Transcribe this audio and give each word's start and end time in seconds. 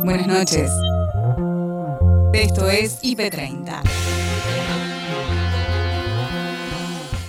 Buenas 0.00 0.26
noches. 0.26 0.70
Esto 2.32 2.68
es 2.68 3.00
IP30. 3.02 3.82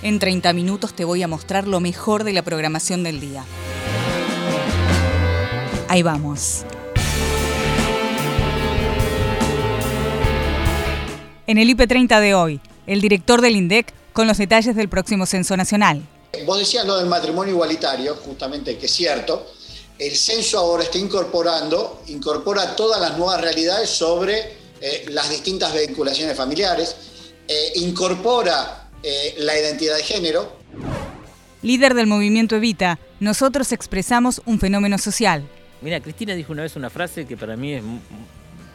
En 0.02 0.18
30 0.18 0.52
minutos 0.52 0.94
te 0.94 1.04
voy 1.04 1.22
a 1.22 1.28
mostrar 1.28 1.68
lo 1.68 1.78
mejor 1.80 2.24
de 2.24 2.32
la 2.32 2.42
programación 2.42 3.04
del 3.04 3.20
día. 3.20 3.44
Ahí 5.88 6.02
vamos. 6.02 6.64
En 11.46 11.58
el 11.58 11.68
IP30 11.68 12.20
de 12.20 12.34
hoy, 12.34 12.60
el 12.86 13.00
director 13.00 13.40
del 13.40 13.56
INDEC 13.56 13.92
con 14.12 14.26
los 14.26 14.38
detalles 14.38 14.74
del 14.74 14.88
próximo 14.88 15.26
censo 15.26 15.56
nacional. 15.56 16.02
Vos 16.46 16.58
decías 16.58 16.84
lo 16.86 16.96
del 16.96 17.06
matrimonio 17.06 17.52
igualitario, 17.52 18.16
justamente 18.16 18.76
que 18.76 18.86
es 18.86 18.92
cierto. 18.92 19.46
El 19.98 20.16
censo 20.16 20.58
ahora 20.58 20.82
está 20.82 20.98
incorporando, 20.98 22.02
incorpora 22.08 22.74
todas 22.74 23.00
las 23.00 23.16
nuevas 23.16 23.40
realidades 23.40 23.88
sobre 23.90 24.56
eh, 24.80 25.06
las 25.10 25.30
distintas 25.30 25.72
vinculaciones 25.72 26.36
familiares, 26.36 26.96
eh, 27.46 27.72
incorpora 27.76 28.90
eh, 29.04 29.36
la 29.38 29.56
identidad 29.56 29.96
de 29.96 30.02
género. 30.02 30.56
Líder 31.62 31.94
del 31.94 32.08
movimiento 32.08 32.56
Evita, 32.56 32.98
nosotros 33.20 33.70
expresamos 33.70 34.42
un 34.46 34.58
fenómeno 34.58 34.98
social. 34.98 35.48
Mira, 35.80 36.00
Cristina 36.00 36.34
dijo 36.34 36.52
una 36.52 36.62
vez 36.62 36.74
una 36.74 36.90
frase 36.90 37.24
que 37.24 37.36
para 37.36 37.56
mí 37.56 37.78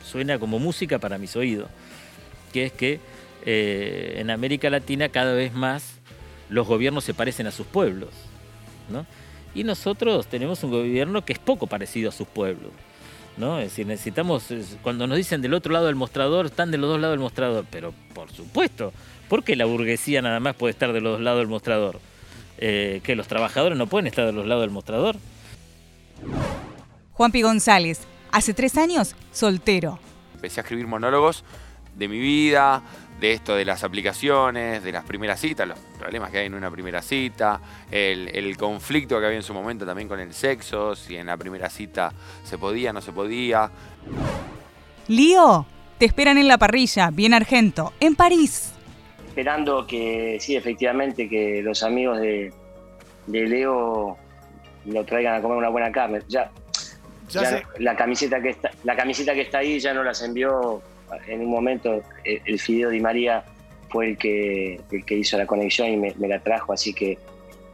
suena 0.10 0.40
como 0.40 0.58
música 0.58 1.00
para 1.00 1.18
mis 1.18 1.36
oídos, 1.36 1.70
que 2.54 2.66
es 2.66 2.72
que 2.72 3.00
en 3.46 4.30
América 4.30 4.70
Latina 4.70 5.10
cada 5.10 5.34
vez 5.34 5.54
más 5.54 5.84
los 6.50 6.68
gobiernos 6.68 7.04
se 7.04 7.14
parecen 7.14 7.48
a 7.48 7.52
sus 7.52 7.68
pueblos. 7.68 8.10
¿no? 8.90 9.06
Y 9.56 9.64
nosotros 9.64 10.28
tenemos 10.28 10.64
un 10.64 10.72
gobierno 10.72 11.26
que 11.26 11.34
es 11.34 11.40
poco 11.40 11.68
parecido 11.68 12.10
a 12.10 12.12
sus 12.12 12.28
pueblos. 12.28 12.72
¿no? 13.38 13.58
Es 13.60 13.70
decir, 13.70 13.88
necesitamos, 13.88 14.48
cuando 14.84 15.08
nos 15.08 15.18
dicen 15.18 15.42
del 15.42 15.54
otro 15.54 15.72
lado 15.72 15.88
del 15.88 15.96
mostrador, 15.96 16.48
están 16.48 16.72
de 16.72 16.78
los 16.78 16.90
dos 16.90 17.00
lados 17.00 17.14
del 17.14 17.22
mostrador. 17.22 17.66
Pero 17.72 17.94
por 18.14 18.32
supuesto, 18.32 18.94
¿por 19.28 19.44
qué 19.44 19.56
la 19.56 19.66
burguesía 19.66 20.22
nada 20.22 20.40
más 20.40 20.56
puede 20.56 20.72
estar 20.72 20.94
de 20.94 21.02
los 21.02 21.14
dos 21.14 21.22
lados 21.22 21.40
del 21.40 21.48
mostrador? 21.48 22.00
Eh, 22.58 23.00
¿Que 23.04 23.16
los 23.16 23.28
trabajadores 23.28 23.78
no 23.78 23.88
pueden 23.88 24.08
estar 24.08 24.26
de 24.26 24.34
los 24.34 24.46
lados 24.46 24.64
del 24.64 24.72
mostrador? 24.72 25.16
Juanpi 27.14 27.42
González, 27.42 28.02
hace 28.32 28.54
tres 28.54 28.78
años, 28.78 29.16
soltero. 29.32 30.00
Empecé 30.36 30.60
a 30.60 30.64
escribir 30.64 30.88
monólogos 30.88 31.44
de 31.96 32.08
mi 32.08 32.20
vida, 32.20 32.82
de 33.20 33.34
esto 33.34 33.56
de 33.56 33.66
las 33.66 33.84
aplicaciones, 33.84 34.84
de 34.84 34.92
las 34.92 35.04
primeras 35.04 35.40
citas, 35.40 35.68
los 35.68 35.80
problemas 35.98 36.32
que 36.32 36.40
hay 36.40 36.46
en 36.46 36.54
una 36.54 36.72
primera 36.72 37.02
cita, 37.02 37.60
el, 37.92 38.56
conflicto 38.58 39.20
que 39.20 39.26
había 39.26 39.38
en 39.38 39.44
su 39.44 39.54
momento 39.54 39.86
también 39.86 40.08
con 40.08 40.20
el 40.20 40.34
sexo, 40.34 40.96
si 40.96 41.16
en 41.16 41.28
la 41.28 41.38
primera 41.38 41.70
cita 41.70 42.12
se 42.44 42.58
podía, 42.58 42.94
no 42.94 43.02
se 43.02 43.12
podía. 43.12 43.70
Lío, 45.08 45.66
te 45.98 46.06
esperan 46.06 46.38
en 46.38 46.48
la 46.48 46.58
parrilla, 46.58 47.10
bien 47.12 47.34
argento, 47.34 47.94
en 48.00 48.16
París. 48.16 48.74
Esperando 49.28 49.86
que 49.86 50.38
sí, 50.40 50.56
efectivamente, 50.56 51.28
que 51.30 51.62
los 51.62 51.84
amigos 51.84 52.20
de, 52.20 52.54
Leo 53.28 54.18
lo 54.86 55.06
traigan 55.06 55.36
a 55.36 55.42
comer 55.42 55.58
una 55.58 55.70
buena 55.70 55.92
carne. 55.92 56.22
Ya, 56.28 56.52
la 57.78 57.96
camiseta 57.96 58.42
que 58.42 58.50
está, 58.50 58.72
la 58.84 58.96
camiseta 58.96 59.34
que 59.34 59.42
está 59.42 59.60
ahí 59.60 59.80
ya 59.80 59.94
no 59.94 60.04
las 60.04 60.22
envió 60.24 60.82
en 61.28 61.42
un 61.42 61.50
momento 61.50 62.02
el, 62.24 62.60
Fideo 62.60 62.90
Di 62.90 63.00
María 63.00 63.44
fue 63.90 64.10
el 64.10 64.18
que, 64.18 64.80
el 64.92 65.06
que 65.06 65.16
hizo 65.16 65.38
la 65.38 65.46
conexión 65.46 65.90
y 65.90 65.98
me, 65.98 66.14
la 66.28 66.40
trajo, 66.40 66.74
así 66.74 66.94
que 66.94 67.18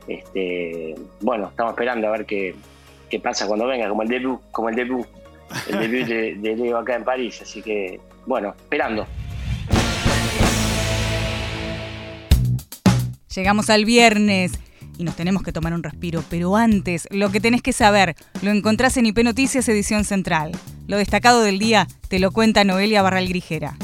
este, 0.08 0.96
bueno, 1.22 1.50
estamos 1.50 1.74
esperando 1.74 2.08
a 2.08 2.12
ver 2.12 2.26
qué, 2.26 2.56
qué, 3.10 3.20
pasa 3.20 3.48
cuando 3.48 3.68
venga, 3.68 3.90
como 3.90 4.04
el 4.04 4.08
debut, 4.08 4.40
como 4.52 4.70
el 4.70 4.76
debut, 4.76 5.08
el 5.68 5.80
debut 5.80 6.08
de, 6.08 6.36
de 6.36 6.56
Leo 6.56 6.78
acá 6.78 6.96
en 6.96 7.04
París, 7.04 7.42
así 7.42 7.62
que 7.62 8.00
bueno, 8.26 8.56
esperando. 8.58 9.08
Llegamos 13.36 13.70
al 13.70 13.84
viernes 13.84 14.54
y 14.98 15.04
nos 15.04 15.16
tenemos 15.16 15.44
que 15.44 15.52
tomar 15.52 15.74
un 15.74 15.84
respiro, 15.84 16.24
pero 16.30 16.56
antes, 16.56 17.08
lo 17.12 17.32
que 17.32 17.40
tenés 17.40 17.62
que 17.62 17.74
saber, 17.74 18.16
lo 18.42 18.52
encontrás 18.52 18.98
en 18.98 19.06
IP 19.06 19.20
Noticias 19.24 19.68
Edición 19.70 20.06
Central. 20.06 20.52
Lo 20.88 20.98
destacado 20.98 21.42
del 21.42 21.60
día 21.60 21.88
te 22.08 22.20
lo 22.20 22.32
cuenta 22.32 22.64
Noelia 22.64 23.02
Barral 23.02 23.28
Grijera. 23.28 23.78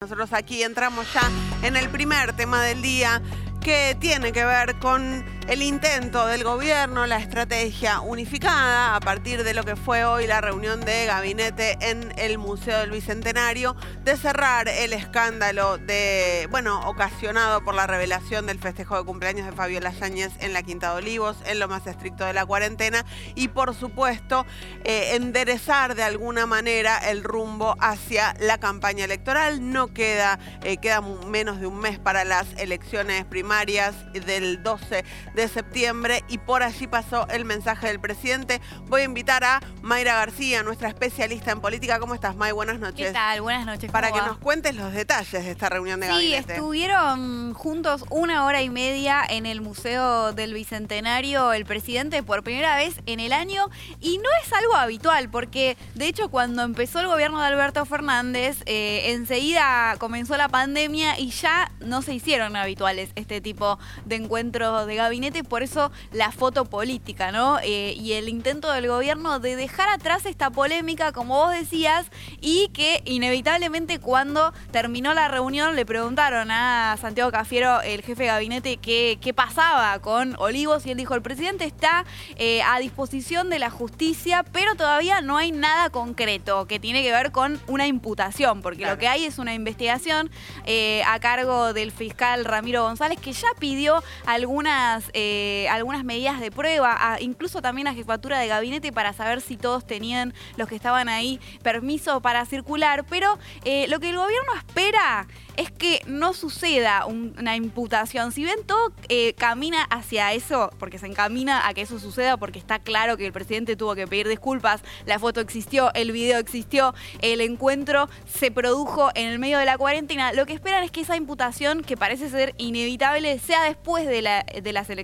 Nosotros 0.00 0.32
aquí 0.32 0.62
entramos 0.62 1.06
ya 1.14 1.22
en 1.66 1.76
el 1.76 1.88
primer 1.88 2.34
tema 2.34 2.62
del 2.62 2.82
día 2.82 3.22
que 3.62 3.96
tiene 3.98 4.32
que 4.32 4.44
ver 4.44 4.78
con 4.78 5.24
el 5.48 5.62
intento 5.62 6.26
del 6.26 6.42
gobierno, 6.42 7.06
la 7.06 7.18
estrategia 7.18 8.00
unificada 8.00 8.96
a 8.96 9.00
partir 9.00 9.44
de 9.44 9.52
lo 9.52 9.62
que 9.62 9.76
fue 9.76 10.04
hoy 10.04 10.26
la 10.26 10.40
reunión 10.40 10.80
de 10.80 11.04
gabinete 11.04 11.76
en 11.80 12.12
el 12.16 12.38
Museo 12.38 12.78
del 12.78 12.90
Bicentenario, 12.90 13.76
de 14.04 14.16
cerrar 14.16 14.68
el 14.68 14.94
escándalo 14.94 15.76
de, 15.76 16.48
bueno, 16.50 16.88
ocasionado 16.88 17.62
por 17.62 17.74
la 17.74 17.86
revelación 17.86 18.46
del 18.46 18.58
festejo 18.58 18.96
de 18.96 19.04
cumpleaños 19.04 19.46
de 19.46 19.52
Fabiola 19.52 19.90
Yáñez 19.92 20.32
en 20.40 20.54
la 20.54 20.62
Quinta 20.62 20.92
de 20.92 20.96
Olivos, 20.98 21.36
en 21.44 21.58
lo 21.58 21.68
más 21.68 21.86
estricto 21.86 22.24
de 22.24 22.32
la 22.32 22.46
cuarentena, 22.46 23.04
y 23.34 23.48
por 23.48 23.74
supuesto 23.74 24.46
eh, 24.84 25.14
enderezar 25.14 25.94
de 25.94 26.04
alguna 26.04 26.46
manera 26.46 26.98
el 27.10 27.22
rumbo 27.22 27.76
hacia 27.80 28.34
la 28.40 28.58
campaña 28.58 29.04
electoral. 29.04 29.70
No 29.70 29.92
queda, 29.92 30.38
eh, 30.62 30.78
queda 30.78 31.02
menos 31.02 31.60
de 31.60 31.66
un 31.66 31.78
mes 31.78 31.98
para 31.98 32.24
las 32.24 32.46
elecciones 32.56 33.24
primarias 33.26 33.94
del 34.12 34.62
12 34.62 35.04
de 35.34 35.48
septiembre 35.48 36.24
y 36.28 36.38
por 36.38 36.62
allí 36.62 36.86
pasó 36.86 37.26
el 37.28 37.44
mensaje 37.44 37.88
del 37.88 38.00
presidente. 38.00 38.60
Voy 38.88 39.02
a 39.02 39.04
invitar 39.04 39.44
a 39.44 39.60
Mayra 39.82 40.14
García, 40.14 40.62
nuestra 40.62 40.88
especialista 40.88 41.50
en 41.50 41.60
política. 41.60 41.98
¿Cómo 41.98 42.14
estás, 42.14 42.36
May? 42.36 42.52
Buenas 42.52 42.78
noches. 42.78 43.08
¿Qué 43.08 43.12
tal? 43.12 43.42
Buenas 43.42 43.66
noches. 43.66 43.90
Para 43.90 44.12
que 44.12 44.20
nos 44.20 44.38
cuentes 44.38 44.74
los 44.74 44.92
detalles 44.92 45.44
de 45.44 45.50
esta 45.50 45.68
reunión 45.68 46.00
de 46.00 46.06
gabinete. 46.06 46.44
Sí, 46.44 46.52
estuvieron 46.52 47.54
juntos 47.54 48.04
una 48.10 48.44
hora 48.44 48.62
y 48.62 48.70
media 48.70 49.22
en 49.28 49.46
el 49.46 49.60
Museo 49.60 50.32
del 50.32 50.54
Bicentenario 50.54 51.52
el 51.52 51.64
presidente 51.64 52.22
por 52.22 52.42
primera 52.42 52.76
vez 52.76 52.96
en 53.06 53.20
el 53.20 53.32
año 53.32 53.68
y 54.00 54.18
no 54.18 54.28
es 54.42 54.52
algo 54.52 54.74
habitual 54.74 55.28
porque 55.28 55.76
de 55.94 56.06
hecho 56.06 56.28
cuando 56.28 56.62
empezó 56.62 57.00
el 57.00 57.06
gobierno 57.06 57.40
de 57.40 57.46
Alberto 57.46 57.84
Fernández 57.84 58.62
eh, 58.66 59.12
enseguida 59.12 59.96
comenzó 59.98 60.36
la 60.36 60.48
pandemia 60.48 61.18
y 61.18 61.30
ya 61.30 61.70
no 61.80 62.02
se 62.02 62.14
hicieron 62.14 62.56
habituales 62.56 63.10
este 63.14 63.40
tipo 63.40 63.78
de 64.04 64.16
encuentros 64.16 64.86
de 64.86 64.94
gabinete 64.96 65.23
por 65.32 65.62
eso 65.62 65.90
la 66.12 66.30
foto 66.30 66.64
política, 66.66 67.32
¿no? 67.32 67.58
Eh, 67.62 67.94
y 67.96 68.12
el 68.12 68.28
intento 68.28 68.70
del 68.70 68.88
gobierno 68.88 69.38
de 69.38 69.56
dejar 69.56 69.88
atrás 69.88 70.26
esta 70.26 70.50
polémica, 70.50 71.12
como 71.12 71.36
vos 71.36 71.52
decías, 71.52 72.06
y 72.40 72.68
que 72.74 73.02
inevitablemente 73.04 73.98
cuando 73.98 74.52
terminó 74.70 75.14
la 75.14 75.28
reunión 75.28 75.76
le 75.76 75.86
preguntaron 75.86 76.50
a 76.50 76.96
Santiago 77.00 77.30
Cafiero, 77.30 77.80
el 77.80 78.02
jefe 78.02 78.24
de 78.24 78.28
gabinete, 78.28 78.76
qué, 78.76 79.18
qué 79.20 79.32
pasaba 79.32 79.98
con 80.00 80.36
Olivos, 80.38 80.84
y 80.86 80.90
él 80.90 80.98
dijo, 80.98 81.14
el 81.14 81.22
presidente 81.22 81.64
está 81.64 82.04
eh, 82.36 82.62
a 82.62 82.78
disposición 82.78 83.48
de 83.48 83.58
la 83.58 83.70
justicia, 83.70 84.44
pero 84.52 84.74
todavía 84.74 85.20
no 85.20 85.38
hay 85.38 85.52
nada 85.52 85.90
concreto 85.90 86.66
que 86.66 86.78
tiene 86.78 87.02
que 87.02 87.12
ver 87.12 87.32
con 87.32 87.60
una 87.66 87.86
imputación, 87.86 88.60
porque 88.60 88.86
lo 88.86 88.98
que 88.98 89.08
hay 89.08 89.24
es 89.24 89.38
una 89.38 89.54
investigación 89.54 90.30
eh, 90.66 91.02
a 91.06 91.18
cargo 91.20 91.72
del 91.72 91.92
fiscal 91.92 92.44
Ramiro 92.44 92.82
González, 92.82 93.18
que 93.20 93.32
ya 93.32 93.48
pidió 93.58 94.02
algunas 94.26 95.10
eh, 95.16 95.68
algunas 95.70 96.04
medidas 96.04 96.40
de 96.40 96.50
prueba, 96.50 97.16
incluso 97.20 97.62
también 97.62 97.86
a 97.86 97.94
jefatura 97.94 98.40
de 98.40 98.48
gabinete 98.48 98.92
para 98.92 99.12
saber 99.12 99.40
si 99.40 99.56
todos 99.56 99.86
tenían, 99.86 100.34
los 100.56 100.68
que 100.68 100.74
estaban 100.74 101.08
ahí, 101.08 101.38
permiso 101.62 102.20
para 102.20 102.44
circular. 102.46 103.04
Pero 103.08 103.38
eh, 103.64 103.86
lo 103.88 104.00
que 104.00 104.10
el 104.10 104.16
gobierno 104.16 104.52
espera 104.56 105.28
es 105.56 105.70
que 105.70 106.02
no 106.06 106.32
suceda 106.32 107.06
una 107.06 107.54
imputación. 107.54 108.32
Si 108.32 108.44
ven, 108.44 108.64
todo 108.66 108.92
eh, 109.08 109.34
camina 109.34 109.84
hacia 109.84 110.32
eso, 110.32 110.72
porque 110.80 110.98
se 110.98 111.06
encamina 111.06 111.68
a 111.68 111.74
que 111.74 111.82
eso 111.82 112.00
suceda, 112.00 112.36
porque 112.36 112.58
está 112.58 112.80
claro 112.80 113.16
que 113.16 113.26
el 113.26 113.32
presidente 113.32 113.76
tuvo 113.76 113.94
que 113.94 114.08
pedir 114.08 114.26
disculpas, 114.26 114.82
la 115.06 115.20
foto 115.20 115.40
existió, 115.40 115.94
el 115.94 116.10
video 116.10 116.40
existió, 116.40 116.92
el 117.22 117.40
encuentro 117.40 118.08
se 118.26 118.50
produjo 118.50 119.10
en 119.14 119.28
el 119.28 119.38
medio 119.38 119.58
de 119.58 119.64
la 119.64 119.78
cuarentena. 119.78 120.32
Lo 120.32 120.44
que 120.44 120.54
esperan 120.54 120.82
es 120.82 120.90
que 120.90 121.02
esa 121.02 121.14
imputación, 121.14 121.84
que 121.84 121.96
parece 121.96 122.28
ser 122.30 122.54
inevitable, 122.58 123.38
sea 123.38 123.62
después 123.62 124.08
de, 124.08 124.42
de 124.60 124.72
las 124.72 124.90
elecciones. 124.90 125.03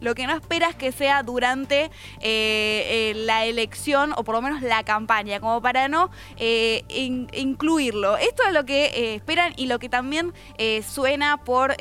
Lo 0.00 0.16
que 0.16 0.26
no 0.26 0.34
espera 0.34 0.68
es 0.68 0.74
que 0.74 0.90
sea 0.90 1.22
durante 1.22 1.84
eh, 1.84 1.90
eh, 2.20 3.12
la 3.14 3.44
elección 3.44 4.12
o 4.16 4.24
por 4.24 4.34
lo 4.34 4.42
menos 4.42 4.60
la 4.60 4.82
campaña, 4.82 5.38
como 5.38 5.62
para 5.62 5.86
no 5.86 6.10
eh, 6.38 6.84
incluirlo. 6.88 8.16
Esto 8.16 8.42
es 8.44 8.52
lo 8.52 8.64
que 8.64 9.14
esperan 9.14 9.52
y 9.56 9.66
lo 9.66 9.78
que 9.78 9.88
también 9.88 10.34
suena 10.84 11.44
por 11.44 11.76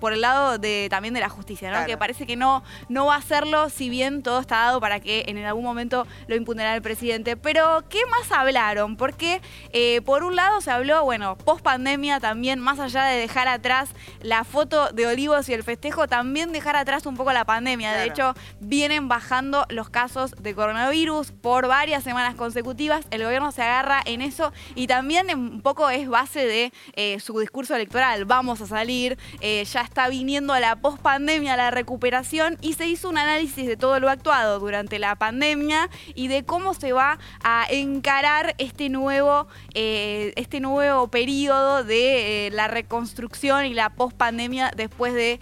por 0.00 0.12
el 0.12 0.20
lado 0.20 0.58
de 0.58 0.88
también 0.90 1.14
de 1.14 1.20
la 1.20 1.28
justicia, 1.28 1.70
¿no? 1.70 1.86
Que 1.86 1.96
parece 1.96 2.26
que 2.26 2.36
no, 2.36 2.62
no 2.88 3.06
va 3.06 3.14
a 3.14 3.18
hacerlo, 3.18 3.70
si 3.70 3.88
bien 3.88 4.22
todo 4.22 4.40
está 4.40 4.56
dado 4.56 4.80
para 4.80 5.00
que 5.00 5.24
en 5.26 5.38
algún 5.44 5.64
momento 5.64 6.06
lo 6.26 6.36
impugnará 6.36 6.74
el 6.74 6.82
presidente. 6.82 7.36
Pero, 7.36 7.84
¿qué 7.88 8.00
más 8.06 8.30
hablaron? 8.32 8.96
Porque 8.96 9.40
eh, 9.72 10.00
por 10.02 10.24
un 10.24 10.36
lado 10.36 10.60
se 10.60 10.70
habló, 10.70 11.04
bueno, 11.04 11.36
post 11.36 11.62
pandemia 11.62 12.20
también, 12.20 12.58
más 12.58 12.78
allá 12.78 13.04
de 13.04 13.18
dejar 13.18 13.48
atrás 13.48 13.90
la 14.20 14.44
foto 14.44 14.92
de 14.92 15.06
Olivos 15.06 15.48
y 15.48 15.54
el 15.54 15.62
festejo, 15.62 16.06
también 16.08 16.52
dejar 16.52 16.76
atrás 16.76 17.06
un 17.06 17.16
poco 17.16 17.32
la 17.32 17.44
pandemia. 17.44 17.92
De 17.92 18.06
hecho, 18.06 18.34
vienen 18.60 19.08
bajando 19.08 19.66
los 19.68 19.90
casos 19.90 20.34
de 20.40 20.54
coronavirus 20.54 21.32
por 21.32 21.66
varias 21.66 22.04
semanas 22.04 22.34
consecutivas. 22.34 23.06
El 23.10 23.24
gobierno 23.24 23.52
se 23.52 23.62
agarra 23.62 24.00
en 24.04 24.22
eso 24.22 24.52
y 24.74 24.86
también 24.86 25.28
un 25.34 25.62
poco 25.62 25.90
es 25.90 26.08
base 26.08 26.46
de 26.46 26.72
eh, 26.94 27.20
su 27.20 27.38
discurso 27.38 27.74
electoral. 27.74 28.24
Vamos 28.24 28.60
a 28.60 28.66
salir, 28.66 29.18
eh, 29.40 29.64
ya 29.64 29.87
está 29.88 30.08
viniendo 30.08 30.52
a 30.52 30.60
la 30.60 30.76
pospandemia, 30.76 31.56
la 31.56 31.70
recuperación 31.70 32.56
y 32.60 32.74
se 32.74 32.86
hizo 32.86 33.08
un 33.08 33.18
análisis 33.18 33.66
de 33.66 33.76
todo 33.76 33.98
lo 34.00 34.10
actuado 34.10 34.60
durante 34.60 34.98
la 34.98 35.16
pandemia 35.16 35.88
y 36.14 36.28
de 36.28 36.44
cómo 36.44 36.74
se 36.74 36.92
va 36.92 37.18
a 37.42 37.66
encarar 37.70 38.54
este 38.58 38.88
nuevo, 38.88 39.48
eh, 39.74 40.32
este 40.36 40.60
nuevo 40.60 41.08
periodo 41.08 41.84
de 41.84 42.50
la 42.52 42.68
reconstrucción 42.68 43.64
y 43.66 43.74
la 43.74 43.90
pospandemia 43.90 44.70
después 44.76 45.14
de 45.14 45.40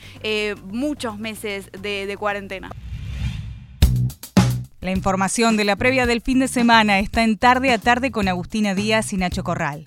muchos 0.65 1.19
meses 1.19 1.71
de 1.73 2.17
cuarentena. 2.19 2.71
La 4.81 4.93
información 4.93 5.57
de 5.57 5.65
la 5.65 5.75
previa 5.75 6.07
del 6.07 6.21
fin 6.21 6.39
de 6.39 6.47
semana 6.47 7.01
está 7.01 7.25
en 7.25 7.39
tarde 7.39 7.73
a 7.73 7.79
tarde 7.79 8.13
con 8.13 8.29
Agustina 8.29 8.75
Díaz 8.75 9.13
y 9.13 9.17
Nacho 9.17 9.43
Corral. 9.43 9.83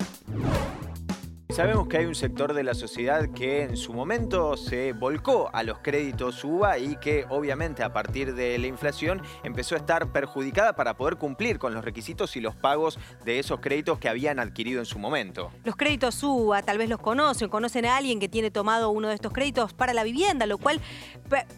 Sabemos 1.52 1.88
que 1.88 1.98
hay 1.98 2.06
un 2.06 2.14
sector 2.14 2.54
de 2.54 2.62
la 2.62 2.74
sociedad 2.74 3.28
que 3.34 3.64
en 3.64 3.76
su 3.76 3.92
momento 3.92 4.56
se 4.56 4.92
volcó 4.92 5.50
a 5.52 5.64
los 5.64 5.80
créditos 5.80 6.44
UBA 6.44 6.78
y 6.78 6.96
que 6.96 7.26
obviamente 7.28 7.82
a 7.82 7.92
partir 7.92 8.34
de 8.36 8.56
la 8.56 8.68
inflación 8.68 9.20
empezó 9.42 9.74
a 9.74 9.78
estar 9.78 10.12
perjudicada 10.12 10.76
para 10.76 10.96
poder 10.96 11.16
cumplir 11.16 11.58
con 11.58 11.74
los 11.74 11.84
requisitos 11.84 12.36
y 12.36 12.40
los 12.40 12.54
pagos 12.54 13.00
de 13.24 13.40
esos 13.40 13.58
créditos 13.58 13.98
que 13.98 14.08
habían 14.08 14.38
adquirido 14.38 14.78
en 14.78 14.86
su 14.86 15.00
momento. 15.00 15.50
Los 15.64 15.74
créditos 15.74 16.22
UBA 16.22 16.62
tal 16.62 16.78
vez 16.78 16.88
los 16.88 17.00
conocen, 17.00 17.48
conocen 17.48 17.84
a 17.84 17.96
alguien 17.96 18.20
que 18.20 18.28
tiene 18.28 18.52
tomado 18.52 18.90
uno 18.90 19.08
de 19.08 19.16
estos 19.16 19.32
créditos 19.32 19.74
para 19.74 19.92
la 19.92 20.04
vivienda, 20.04 20.46
lo 20.46 20.56
cual 20.56 20.80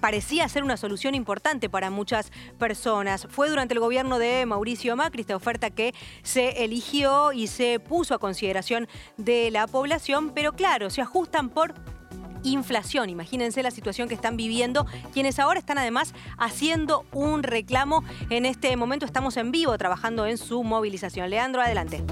parecía 0.01 0.49
ser 0.49 0.65
una 0.65 0.79
solución 0.79 1.15
importante 1.15 1.69
para 1.69 1.91
muchas 1.91 2.33
personas. 2.59 3.27
Fue 3.31 3.51
durante 3.51 3.75
el 3.75 3.81
gobierno 3.81 4.19
de 4.19 4.47
Mauricio 4.47 4.97
Macri 4.97 5.21
esta 5.21 5.37
oferta 5.37 5.69
que 5.69 5.95
se 6.23 6.65
eligió 6.65 7.33
y 7.33 7.47
se 7.47 7.79
puso 7.79 8.15
a 8.15 8.19
consideración 8.19 8.89
de 9.19 9.51
la 9.51 9.67
población 9.67 9.82
pero 10.35 10.53
claro, 10.53 10.91
se 10.91 11.03
ajustan 11.03 11.49
por 11.49 11.75
inflación. 12.45 13.11
Imagínense 13.11 13.63
la 13.63 13.71
situación 13.71 14.09
que 14.09 14.15
están 14.15 14.37
viviendo, 14.37 14.87
quienes 15.13 15.39
ahora 15.39 15.59
están 15.59 15.79
además 15.79 16.15
haciendo 16.39 17.05
un 17.13 17.43
reclamo. 17.43 18.05
En 18.31 18.47
este 18.47 18.77
momento 18.77 19.07
estamos 19.07 19.37
en 19.37 19.53
vivo 19.53 19.77
trabajando 19.79 20.27
en 20.27 20.39
su 20.39 20.63
movilización. 20.63 21.31
Leandro, 21.31 21.63
adelante. 21.63 22.03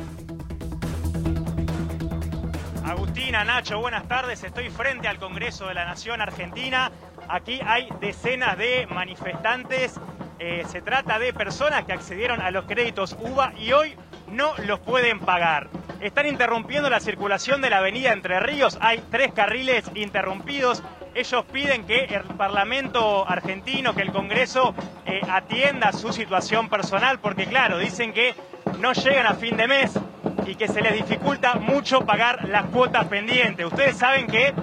Agustina, 2.85 3.45
Nacho, 3.45 3.79
buenas 3.81 4.07
tardes. 4.09 4.43
Estoy 4.43 4.69
frente 4.71 5.07
al 5.09 5.19
Congreso 5.19 5.67
de 5.67 5.75
la 5.75 5.85
Nación 5.85 6.21
Argentina. 6.21 6.91
Aquí 7.29 7.61
hay 7.65 7.89
decenas 8.01 8.59
de 8.59 8.87
manifestantes. 8.91 9.95
Eh, 10.39 10.65
se 10.69 10.81
trata 10.81 11.19
de 11.19 11.33
personas 11.33 11.85
que 11.85 11.93
accedieron 11.93 12.41
a 12.41 12.51
los 12.51 12.65
créditos 12.65 13.17
UBA 13.21 13.53
y 13.59 13.73
hoy 13.73 13.95
no 14.31 14.55
los 14.67 14.81
pueden 14.81 15.21
pagar. 15.21 15.69
Están 16.01 16.27
interrumpiendo 16.27 16.89
la 16.89 17.01
circulación 17.01 17.61
de 17.61 17.71
la 17.71 17.79
avenida 17.79 18.13
Entre 18.13 18.41
Ríos. 18.41 18.79
Hay 18.81 19.03
tres 19.11 19.33
carriles 19.33 19.91
interrumpidos. 19.95 20.83
Ellos 21.15 21.45
piden 21.53 21.85
que 21.85 22.05
el 22.05 22.23
Parlamento 22.23 23.29
argentino, 23.29 23.95
que 23.95 24.03
el 24.03 24.13
Congreso 24.13 24.75
eh, 25.05 25.21
atienda 25.29 25.93
su 25.93 26.13
situación 26.13 26.69
personal, 26.69 27.19
porque 27.19 27.47
claro, 27.47 27.79
dicen 27.79 28.13
que 28.13 28.35
no 28.79 28.93
llegan 28.93 29.27
a 29.27 29.35
fin 29.35 29.57
de 29.57 29.67
mes 29.67 29.99
y 30.47 30.55
que 30.55 30.69
se 30.69 30.81
les 30.81 30.95
dificulta 30.95 31.55
mucho 31.55 32.01
pagar 32.07 32.49
las 32.49 32.67
cuotas 32.67 33.07
pendientes. 33.07 33.67
Ustedes 33.67 33.97
saben 33.97 34.27
que 34.27 34.55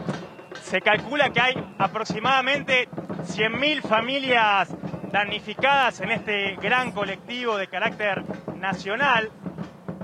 se 0.64 0.81
calcula 0.81 1.30
que 1.30 1.40
hay 1.40 1.64
aproximadamente 1.78 2.90
100.000 3.28 3.81
familias 3.81 4.69
damnificadas 5.12 6.02
en 6.02 6.12
este 6.12 6.56
gran 6.56 6.92
colectivo 6.92 7.58
de 7.58 7.68
carácter 7.68 8.24
nacional. 8.58 9.31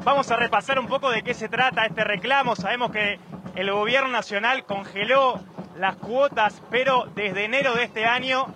Vamos 0.04 0.30
a 0.32 0.36
repasar 0.36 0.80
un 0.80 0.88
poco 0.88 1.12
de 1.12 1.24
qué 1.24 1.34
se 1.34 1.48
trata 1.48 1.86
este 1.86 2.04
reclamo. 2.04 2.58
Sabemos 2.58 2.92
que 2.92 3.20
el 3.56 3.72
gobierno 3.72 4.10
nacional 4.10 4.66
congeló 4.66 5.40
las 5.78 5.96
cuotas, 5.96 6.62
pero 6.70 7.06
desde 7.16 7.46
enero 7.46 7.74
de 7.74 7.84
este 7.84 8.06
año 8.06 8.48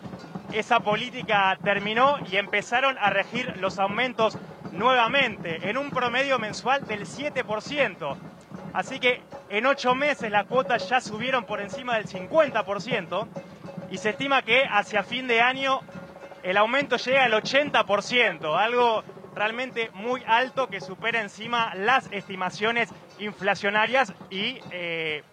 esa 0.51 0.81
política 0.81 1.57
terminó 1.63 2.17
y 2.29 2.35
empezaron 2.35 2.97
a 2.99 3.11
regir 3.11 3.55
los 3.57 3.79
aumentos 3.79 4.37
nuevamente 4.73 5.69
en 5.69 5.77
un 5.77 5.89
promedio 5.89 6.37
mensual 6.37 6.85
del 6.85 7.05
7%. 7.05 8.17
Así 8.73 8.99
que 8.99 9.21
en 9.49 9.67
ocho 9.67 9.95
meses 9.95 10.29
las 10.29 10.47
cuotas 10.47 10.89
ya 10.89 10.99
subieron 10.99 11.45
por 11.45 11.61
encima 11.61 11.95
del 11.95 12.07
50% 12.07 13.25
y 13.89 13.97
se 13.99 14.09
estima 14.09 14.41
que 14.41 14.65
hacia 14.69 15.01
fin 15.01 15.27
de 15.27 15.41
año 15.41 15.79
el 16.43 16.57
aumento 16.57 16.97
llega 16.97 17.23
al 17.23 17.31
80%, 17.31 18.57
algo 18.57 19.03
realmente 19.37 19.91
muy 19.93 20.21
alto 20.25 20.67
que 20.67 20.81
supera 20.81 21.21
encima 21.21 21.73
las 21.75 22.11
estimaciones 22.11 22.89
inflacionarias 23.19 24.13
y 24.29 24.59
eh, 24.71 25.23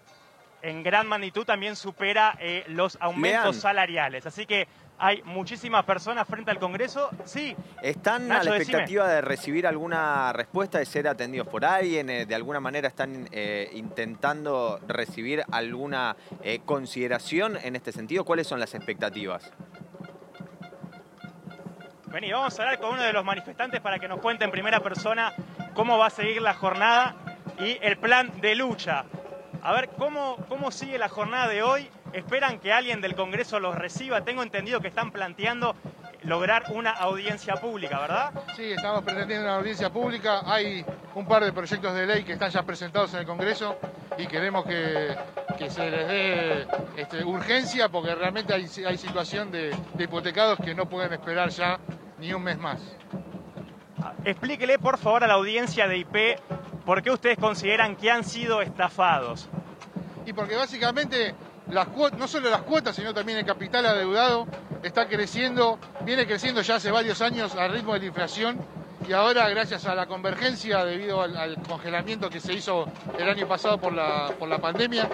en 0.61 0.83
gran 0.83 1.07
magnitud 1.07 1.45
también 1.45 1.75
supera 1.75 2.37
eh, 2.39 2.63
los 2.67 2.97
aumentos 2.99 3.57
salariales. 3.57 4.25
Así 4.25 4.45
que 4.45 4.67
hay 4.97 5.21
muchísimas 5.23 5.83
personas 5.83 6.27
frente 6.27 6.51
al 6.51 6.57
Congreso. 6.57 7.09
Sí. 7.25 7.55
¿Están 7.81 8.31
a 8.31 8.43
la 8.43 8.57
expectativa 8.57 9.07
de 9.09 9.21
recibir 9.21 9.67
alguna 9.67 10.31
respuesta, 10.31 10.79
de 10.79 10.85
ser 10.85 11.07
atendidos 11.07 11.47
por 11.47 11.65
alguien? 11.65 12.09
Eh, 12.09 12.25
¿De 12.25 12.33
alguna 12.33 12.59
manera 12.59 12.87
están 12.87 13.29
intentando 13.73 14.79
recibir 14.87 15.43
alguna 15.51 16.15
consideración 16.65 17.57
en 17.61 17.75
este 17.75 17.91
sentido? 17.91 18.23
¿Cuáles 18.23 18.47
son 18.47 18.59
las 18.59 18.73
expectativas? 18.73 19.51
Vení, 22.15 22.31
vamos 22.31 22.57
a 22.57 22.63
hablar 22.63 22.79
con 22.79 22.93
uno 22.93 23.03
de 23.03 23.11
los 23.11 23.25
manifestantes 23.25 23.81
para 23.81 23.99
que 23.99 24.07
nos 24.07 24.21
cuente 24.21 24.45
en 24.45 24.51
primera 24.51 24.79
persona 24.79 25.33
cómo 25.73 25.97
va 25.97 26.05
a 26.05 26.09
seguir 26.09 26.41
la 26.41 26.53
jornada 26.53 27.13
y 27.59 27.77
el 27.81 27.97
plan 27.97 28.31
de 28.39 28.55
lucha. 28.55 29.03
A 29.61 29.73
ver, 29.73 29.89
¿cómo, 29.97 30.37
cómo 30.47 30.71
sigue 30.71 30.97
la 30.97 31.09
jornada 31.09 31.49
de 31.49 31.61
hoy? 31.61 31.89
¿Esperan 32.13 32.59
que 32.59 32.71
alguien 32.71 33.01
del 33.01 33.15
Congreso 33.15 33.59
los 33.59 33.75
reciba? 33.75 34.21
Tengo 34.21 34.43
entendido 34.43 34.79
que 34.79 34.87
están 34.87 35.11
planteando 35.11 35.75
lograr 36.23 36.63
una 36.69 36.91
audiencia 36.91 37.55
pública, 37.55 37.99
¿verdad? 37.99 38.31
Sí, 38.55 38.71
estamos 38.71 39.03
pretendiendo 39.03 39.47
una 39.47 39.57
audiencia 39.57 39.89
pública. 39.89 40.39
Hay 40.45 40.85
un 41.15 41.27
par 41.27 41.43
de 41.43 41.51
proyectos 41.51 41.93
de 41.95 42.05
ley 42.07 42.23
que 42.23 42.31
están 42.31 42.49
ya 42.49 42.63
presentados 42.63 43.13
en 43.13 43.19
el 43.19 43.25
Congreso 43.25 43.77
y 44.17 44.25
queremos 44.27 44.63
que, 44.63 45.17
se 45.69 45.91
les 45.91 46.07
dé 46.07 46.67
este, 46.95 47.25
urgencia 47.25 47.89
porque 47.89 48.15
realmente 48.15 48.53
hay, 48.53 48.67
situación 48.97 49.51
de 49.51 49.75
hipotecados 49.99 50.57
que 50.59 50.73
no 50.73 50.87
pueden 50.87 51.11
esperar 51.11 51.49
ya 51.49 51.77
ni 52.19 52.33
un 52.33 52.43
mes 52.43 52.57
más. 52.57 52.81
Explíquele 54.23 54.79
por 54.79 54.97
favor 54.97 55.23
a 55.23 55.27
la 55.27 55.33
audiencia 55.33 55.87
de 55.87 55.97
IP 55.97 56.39
por 56.85 57.01
qué 57.01 57.11
ustedes 57.11 57.37
consideran 57.37 57.95
que 57.95 58.11
han 58.11 58.23
sido 58.23 58.61
estafados. 58.61 59.49
Y 60.25 60.33
porque 60.33 60.55
básicamente 60.55 61.35
las 61.69 61.87
no 62.17 62.27
solo 62.27 62.49
las 62.49 62.61
cuotas, 62.61 62.95
sino 62.95 63.13
también 63.13 63.39
el 63.39 63.45
capital 63.45 63.85
adeudado 63.85 64.47
está 64.83 65.07
creciendo, 65.07 65.79
viene 66.01 66.27
creciendo 66.27 66.61
ya 66.61 66.75
hace 66.75 66.91
varios 66.91 67.21
años 67.21 67.55
al 67.55 67.71
ritmo 67.71 67.93
de 67.93 67.99
la 67.99 68.05
inflación 68.05 68.59
y 69.07 69.13
ahora 69.13 69.49
gracias 69.49 69.85
a 69.85 69.95
la 69.95 70.05
convergencia 70.05 70.83
debido 70.85 71.21
al, 71.21 71.57
congelamiento 71.67 72.29
que 72.29 72.39
se 72.39 72.53
hizo 72.53 72.87
el 73.17 73.29
año 73.29 73.47
pasado 73.47 73.79
por 73.79 73.93
la, 73.93 74.31
por 74.39 74.49
la 74.49 74.59
pandemia, 74.59 75.09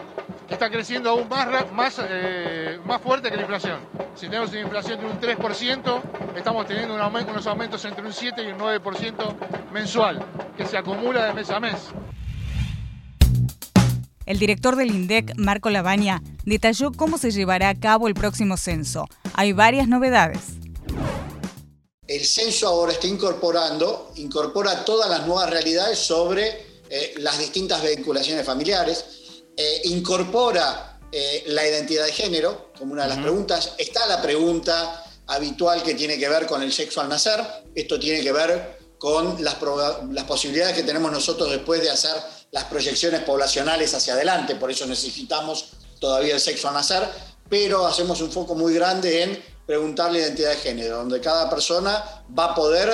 está 0.51 0.69
creciendo 0.69 1.09
aún 1.09 1.27
más, 1.29 1.71
más, 1.71 2.01
eh, 2.07 2.79
más 2.85 3.01
fuerte 3.01 3.29
que 3.29 3.35
la 3.37 3.43
inflación. 3.43 3.79
Si 4.15 4.27
tenemos 4.27 4.51
una 4.51 4.61
inflación 4.61 4.99
de 4.99 5.05
un 5.05 5.19
3%, 5.19 6.01
estamos 6.35 6.67
teniendo 6.67 6.93
un 6.93 7.01
aumento, 7.01 7.31
unos 7.31 7.47
aumentos 7.47 7.83
entre 7.85 8.05
un 8.05 8.13
7 8.13 8.43
y 8.43 8.47
un 8.47 8.59
9% 8.59 9.71
mensual, 9.71 10.23
que 10.57 10.65
se 10.65 10.77
acumula 10.77 11.25
de 11.25 11.33
mes 11.33 11.49
a 11.49 11.59
mes. 11.59 11.75
El 14.25 14.39
director 14.39 14.75
del 14.75 14.91
INDEC, 14.91 15.33
Marco 15.37 15.69
Labaña, 15.69 16.21
detalló 16.45 16.91
cómo 16.91 17.17
se 17.17 17.31
llevará 17.31 17.69
a 17.69 17.75
cabo 17.75 18.07
el 18.07 18.13
próximo 18.13 18.57
censo. 18.57 19.07
Hay 19.33 19.51
varias 19.53 19.87
novedades 19.87 20.61
el 22.11 22.25
censo 22.25 22.67
ahora 22.67 22.91
está 22.91 23.07
incorporando, 23.07 24.11
incorpora 24.17 24.83
todas 24.83 25.09
las 25.09 25.25
nuevas 25.25 25.49
realidades 25.49 25.97
sobre 25.97 26.81
eh, 26.89 27.13
las 27.19 27.39
distintas 27.39 27.81
vinculaciones 27.81 28.45
familiares, 28.45 29.20
eh, 29.55 29.81
incorpora 29.85 30.99
eh, 31.11 31.43
la 31.47 31.67
identidad 31.67 32.05
de 32.05 32.13
género 32.13 32.71
como 32.77 32.93
una 32.93 33.03
de 33.03 33.09
las 33.09 33.19
preguntas, 33.19 33.73
está 33.77 34.05
la 34.07 34.21
pregunta 34.21 35.03
habitual 35.27 35.83
que 35.83 35.93
tiene 35.93 36.17
que 36.17 36.29
ver 36.29 36.45
con 36.47 36.61
el 36.61 36.71
sexo 36.71 37.01
al 37.01 37.09
nacer, 37.09 37.41
esto 37.75 37.99
tiene 37.99 38.21
que 38.21 38.31
ver 38.31 38.79
con 38.97 39.43
las, 39.43 39.57
las 40.11 40.23
posibilidades 40.25 40.75
que 40.75 40.83
tenemos 40.83 41.11
nosotros 41.11 41.49
después 41.49 41.81
de 41.81 41.89
hacer 41.89 42.15
las 42.51 42.65
proyecciones 42.65 43.21
poblacionales 43.21 43.93
hacia 43.93 44.13
adelante, 44.13 44.55
por 44.55 44.71
eso 44.71 44.85
necesitamos 44.85 45.71
todavía 45.99 46.35
el 46.35 46.39
sexo 46.39 46.67
al 46.67 46.75
nacer, 46.75 47.07
pero 47.49 47.85
hacemos 47.85 48.21
un 48.21 48.31
foco 48.31 48.55
muy 48.55 48.73
grande 48.73 49.23
en 49.23 49.43
preguntarle 49.65 50.19
identidad 50.19 50.51
de 50.51 50.57
género, 50.57 50.97
donde 50.97 51.19
cada 51.19 51.49
persona 51.49 52.23
va 52.37 52.45
a 52.45 52.55
poder 52.55 52.89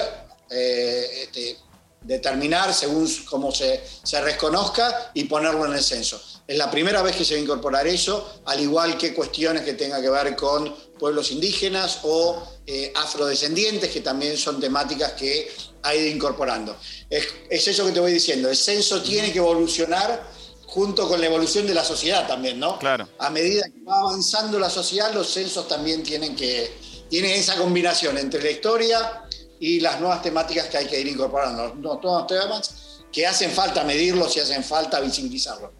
eh, 0.50 1.24
este, 1.24 1.58
determinar 2.02 2.74
según 2.74 3.08
cómo 3.30 3.52
se, 3.52 3.84
se 4.04 4.22
reconozca 4.22 5.12
y 5.14 5.26
ponerlo 5.26 5.66
en 5.66 5.74
el 5.74 5.84
censo. 5.84 6.22
Es 6.48 6.58
la 6.58 6.72
primera 6.72 7.02
vez 7.02 7.16
que 7.16 7.26
se 7.26 7.34
va 7.34 7.40
a 7.40 7.44
incorporar 7.44 7.88
eso, 7.88 8.42
al 8.46 8.62
igual 8.62 8.98
que 8.98 9.14
cuestiones 9.14 9.64
que 9.64 9.74
tengan 9.74 10.02
que 10.02 10.10
ver 10.10 10.34
con 10.36 10.74
pueblos 10.98 11.32
indígenas 11.32 12.00
o 12.04 12.42
eh, 12.66 12.94
afrodescendientes, 12.96 13.92
que 13.92 14.00
también 14.00 14.38
son 14.38 14.60
temáticas 14.60 15.12
que 15.12 15.52
ha 15.84 15.94
ido 15.94 16.08
incorporando. 16.08 16.78
Es, 17.10 17.28
es, 17.50 17.68
eso 17.68 17.86
que 17.86 17.92
te 17.92 18.00
voy 18.00 18.14
diciendo, 18.14 18.50
el 18.50 18.56
censo 18.56 19.02
tiene 19.02 19.34
que 19.34 19.40
evolucionar 19.40 20.26
junto 20.68 21.08
con 21.10 21.20
la 21.20 21.28
evolución 21.28 21.68
de 21.68 21.74
la 21.74 21.84
sociedad 21.84 22.26
también, 22.28 22.60
¿no? 22.60 22.80
Claro. 22.80 23.10
A 23.20 23.30
medida 23.30 23.64
que 23.64 23.82
va 23.84 24.00
avanzando 24.00 24.58
la 24.58 24.70
sociedad, 24.70 25.14
los 25.14 25.30
censos 25.30 25.68
también 25.68 26.02
tienen 26.02 26.34
que, 26.34 26.72
tienen 27.10 27.32
esa 27.32 27.56
combinación 27.58 28.18
entre 28.18 28.42
la 28.42 28.52
historia 28.52 29.24
y 29.60 29.80
las 29.80 30.00
nuevas 30.00 30.22
temáticas 30.22 30.68
que 30.68 30.78
hay 30.78 30.86
que 30.86 31.00
ir 31.00 31.08
incorporando. 31.08 31.76
No, 31.76 31.98
todos 31.98 32.22
los 32.22 32.28
temas 32.28 32.72
que 33.12 33.26
hacen 33.26 33.52
falta 33.52 33.84
medirlos 33.84 34.36
y 34.38 34.40
hacen 34.40 34.64
falta 34.64 35.00
visibilizarlos. 35.00 35.72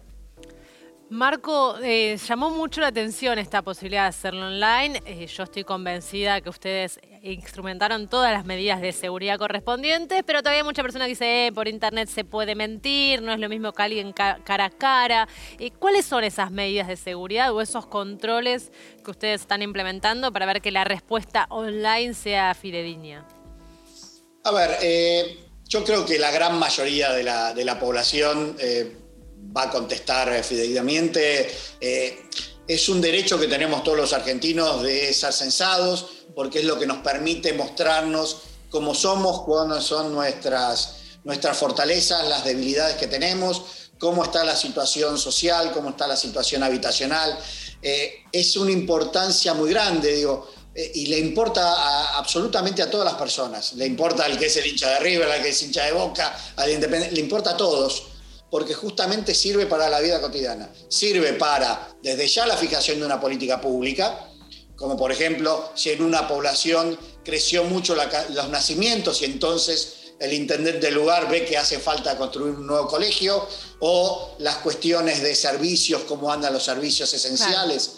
Marco, 1.10 1.78
eh, 1.82 2.18
llamó 2.28 2.50
mucho 2.50 2.82
la 2.82 2.88
atención 2.88 3.38
esta 3.38 3.62
posibilidad 3.62 4.02
de 4.02 4.08
hacerlo 4.08 4.48
online. 4.48 5.00
Eh, 5.06 5.26
yo 5.26 5.44
estoy 5.44 5.64
convencida 5.64 6.42
que 6.42 6.50
ustedes 6.50 7.00
instrumentaron 7.22 8.08
todas 8.08 8.30
las 8.30 8.44
medidas 8.44 8.82
de 8.82 8.92
seguridad 8.92 9.38
correspondientes, 9.38 10.22
pero 10.26 10.42
todavía 10.42 10.64
mucha 10.64 10.82
persona 10.82 11.06
dice, 11.06 11.46
eh, 11.46 11.52
por 11.52 11.66
internet 11.66 12.10
se 12.10 12.24
puede 12.24 12.54
mentir, 12.54 13.22
no 13.22 13.32
es 13.32 13.38
lo 13.38 13.48
mismo 13.48 13.72
que 13.72 13.82
alguien 13.82 14.12
cara 14.12 14.64
a 14.66 14.70
cara. 14.70 15.28
¿Cuáles 15.78 16.04
son 16.04 16.24
esas 16.24 16.50
medidas 16.50 16.88
de 16.88 16.96
seguridad 16.96 17.54
o 17.54 17.62
esos 17.62 17.86
controles 17.86 18.70
que 19.02 19.10
ustedes 19.10 19.40
están 19.40 19.62
implementando 19.62 20.30
para 20.30 20.44
ver 20.44 20.60
que 20.60 20.70
la 20.70 20.84
respuesta 20.84 21.46
online 21.48 22.12
sea 22.12 22.52
fidedigna? 22.54 23.26
A 24.44 24.50
ver, 24.50 25.38
yo 25.66 25.84
creo 25.84 26.04
que 26.04 26.18
la 26.18 26.30
gran 26.30 26.58
mayoría 26.58 27.12
de 27.12 27.64
la 27.64 27.78
población 27.80 28.56
va 29.56 29.64
a 29.64 29.70
contestar 29.70 30.42
fidedignamente. 30.44 31.50
Eh, 31.80 32.28
es 32.66 32.88
un 32.88 33.00
derecho 33.00 33.38
que 33.38 33.46
tenemos 33.46 33.82
todos 33.82 33.96
los 33.96 34.12
argentinos 34.12 34.82
de 34.82 35.12
ser 35.14 35.32
censados, 35.32 36.06
porque 36.34 36.60
es 36.60 36.64
lo 36.64 36.78
que 36.78 36.86
nos 36.86 36.98
permite 36.98 37.52
mostrarnos 37.54 38.38
cómo 38.70 38.94
somos, 38.94 39.42
cuáles 39.42 39.84
son 39.84 40.12
nuestras, 40.12 40.96
nuestras 41.24 41.56
fortalezas, 41.56 42.28
las 42.28 42.44
debilidades 42.44 42.96
que 42.96 43.06
tenemos, 43.06 43.62
cómo 43.98 44.22
está 44.22 44.44
la 44.44 44.54
situación 44.54 45.18
social, 45.18 45.72
cómo 45.72 45.90
está 45.90 46.06
la 46.06 46.16
situación 46.16 46.62
habitacional. 46.62 47.38
Eh, 47.80 48.24
es 48.30 48.56
una 48.56 48.70
importancia 48.70 49.54
muy 49.54 49.70
grande, 49.70 50.12
digo, 50.12 50.50
eh, 50.74 50.92
y 50.94 51.06
le 51.06 51.18
importa 51.18 52.18
absolutamente 52.18 52.82
a 52.82 52.90
todas 52.90 53.06
las 53.06 53.14
personas. 53.14 53.72
Le 53.72 53.86
importa 53.86 54.26
al 54.26 54.38
que 54.38 54.46
es 54.46 54.56
el 54.58 54.66
hincha 54.66 54.90
de 54.90 54.98
River, 55.00 55.30
al 55.30 55.42
que 55.42 55.48
es 55.48 55.62
hincha 55.62 55.86
de 55.86 55.92
Boca, 55.92 56.38
al 56.56 56.70
independiente, 56.70 57.16
le 57.16 57.22
importa 57.22 57.52
a 57.52 57.56
todos 57.56 58.17
porque 58.50 58.74
justamente 58.74 59.34
sirve 59.34 59.66
para 59.66 59.88
la 59.88 60.00
vida 60.00 60.20
cotidiana. 60.20 60.70
Sirve 60.88 61.34
para, 61.34 61.94
desde 62.02 62.26
ya, 62.26 62.46
la 62.46 62.56
fijación 62.56 62.98
de 63.00 63.06
una 63.06 63.20
política 63.20 63.60
pública, 63.60 64.28
como 64.76 64.96
por 64.96 65.10
ejemplo, 65.10 65.72
si 65.74 65.90
en 65.90 66.02
una 66.02 66.28
población 66.28 66.98
creció 67.24 67.64
mucho 67.64 67.96
los 68.30 68.48
nacimientos 68.48 69.20
y 69.22 69.26
entonces 69.26 69.94
el 70.20 70.32
intendente 70.32 70.86
del 70.86 70.94
lugar 70.94 71.28
ve 71.28 71.44
que 71.44 71.56
hace 71.56 71.78
falta 71.78 72.16
construir 72.16 72.54
un 72.54 72.66
nuevo 72.66 72.88
colegio, 72.88 73.46
o 73.80 74.34
las 74.38 74.56
cuestiones 74.56 75.22
de 75.22 75.34
servicios, 75.34 76.02
cómo 76.08 76.32
andan 76.32 76.52
los 76.52 76.64
servicios 76.64 77.12
esenciales 77.14 77.92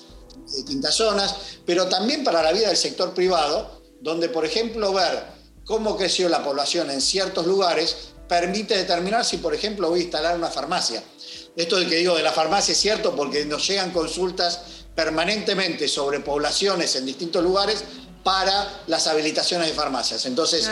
de 0.51 0.57
distintas 0.57 0.95
zonas, 0.95 1.35
pero 1.65 1.87
también 1.89 2.23
para 2.25 2.43
la 2.43 2.53
vida 2.53 2.69
del 2.69 2.77
sector 2.77 3.15
privado, 3.15 3.83
donde, 4.01 4.29
por 4.29 4.45
ejemplo, 4.45 4.93
ver 4.93 5.25
cómo 5.65 5.97
creció 5.97 6.29
la 6.29 6.45
población 6.45 6.91
en 6.91 7.01
ciertos 7.01 7.47
lugares 7.47 8.10
permite 8.31 8.77
determinar 8.77 9.25
si, 9.25 9.39
por 9.39 9.53
ejemplo, 9.53 9.91
voy 9.91 9.99
a 9.99 10.03
instalar 10.05 10.37
una 10.37 10.47
farmacia. 10.47 11.03
Esto 11.57 11.81
de 11.81 11.89
que 11.89 11.97
digo 11.97 12.15
de 12.15 12.23
la 12.23 12.31
farmacia 12.31 12.71
es 12.71 12.79
cierto 12.79 13.17
porque 13.17 13.45
nos 13.45 13.67
llegan 13.67 13.91
consultas 13.91 14.61
permanentemente 14.95 15.89
sobre 15.89 16.21
poblaciones 16.21 16.95
en 16.95 17.07
distintos 17.07 17.43
lugares 17.43 17.83
para 18.23 18.83
las 18.87 19.09
habilitaciones 19.09 19.67
de 19.67 19.75
farmacias. 19.75 20.27
Entonces, 20.27 20.71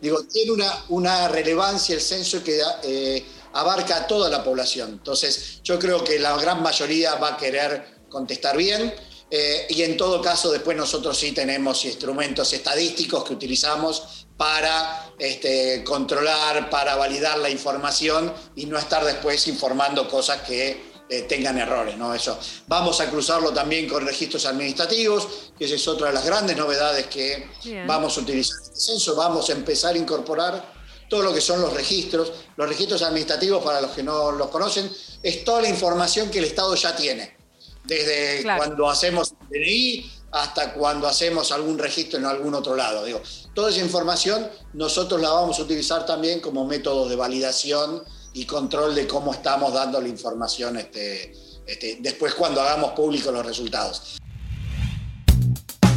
digo, 0.00 0.24
tiene 0.24 0.52
una, 0.52 0.84
una 0.88 1.28
relevancia 1.28 1.94
el 1.94 2.00
censo 2.00 2.42
que 2.42 2.62
eh, 2.84 3.22
abarca 3.52 3.96
a 3.96 4.06
toda 4.06 4.30
la 4.30 4.42
población. 4.42 4.92
Entonces, 4.92 5.60
yo 5.62 5.78
creo 5.78 6.02
que 6.02 6.18
la 6.18 6.34
gran 6.38 6.62
mayoría 6.62 7.16
va 7.16 7.34
a 7.34 7.36
querer 7.36 7.98
contestar 8.08 8.56
bien. 8.56 8.94
Eh, 9.36 9.66
y 9.70 9.82
en 9.82 9.96
todo 9.96 10.22
caso, 10.22 10.52
después 10.52 10.76
nosotros 10.76 11.18
sí 11.18 11.32
tenemos 11.32 11.84
instrumentos 11.84 12.52
estadísticos 12.52 13.24
que 13.24 13.32
utilizamos 13.32 14.28
para 14.36 15.10
este, 15.18 15.82
controlar, 15.82 16.70
para 16.70 16.94
validar 16.94 17.38
la 17.38 17.50
información 17.50 18.32
y 18.54 18.66
no 18.66 18.78
estar 18.78 19.04
después 19.04 19.48
informando 19.48 20.08
cosas 20.08 20.42
que 20.42 20.80
eh, 21.08 21.22
tengan 21.22 21.58
errores, 21.58 21.98
¿no? 21.98 22.14
Eso. 22.14 22.38
Vamos 22.68 23.00
a 23.00 23.10
cruzarlo 23.10 23.52
también 23.52 23.88
con 23.88 24.06
registros 24.06 24.46
administrativos, 24.46 25.26
que 25.58 25.64
esa 25.64 25.74
es 25.74 25.88
otra 25.88 26.06
de 26.06 26.12
las 26.12 26.24
grandes 26.24 26.56
novedades 26.56 27.08
que 27.08 27.48
vamos 27.88 28.16
a 28.16 28.20
utilizar 28.20 28.56
en 28.56 28.66
este 28.66 28.80
censo. 28.80 29.16
Vamos 29.16 29.50
a 29.50 29.52
empezar 29.54 29.96
a 29.96 29.98
incorporar 29.98 30.64
todo 31.10 31.24
lo 31.24 31.34
que 31.34 31.40
son 31.40 31.60
los 31.60 31.72
registros. 31.72 32.30
Los 32.56 32.68
registros 32.68 33.02
administrativos, 33.02 33.64
para 33.64 33.80
los 33.80 33.90
que 33.90 34.04
no 34.04 34.30
los 34.30 34.48
conocen, 34.50 34.88
es 35.24 35.42
toda 35.42 35.60
la 35.60 35.68
información 35.68 36.30
que 36.30 36.38
el 36.38 36.44
Estado 36.44 36.72
ya 36.76 36.94
tiene. 36.94 37.43
Desde 37.84 38.42
cuando 38.42 38.88
hacemos 38.88 39.34
DNI 39.50 40.10
hasta 40.32 40.72
cuando 40.72 41.06
hacemos 41.06 41.52
algún 41.52 41.78
registro 41.78 42.18
en 42.18 42.26
algún 42.26 42.54
otro 42.54 42.74
lado. 42.74 43.04
Digo, 43.04 43.22
toda 43.54 43.70
esa 43.70 43.80
información 43.80 44.46
nosotros 44.72 45.20
la 45.20 45.30
vamos 45.30 45.58
a 45.60 45.62
utilizar 45.62 46.04
también 46.04 46.40
como 46.40 46.66
método 46.66 47.08
de 47.08 47.14
validación 47.14 48.02
y 48.32 48.44
control 48.44 48.96
de 48.96 49.06
cómo 49.06 49.32
estamos 49.32 49.72
dando 49.72 50.00
la 50.00 50.08
información 50.08 50.76
este, 50.76 51.32
este, 51.66 51.98
después 52.00 52.34
cuando 52.34 52.60
hagamos 52.60 52.92
públicos 52.92 53.32
los 53.32 53.46
resultados. 53.46 54.18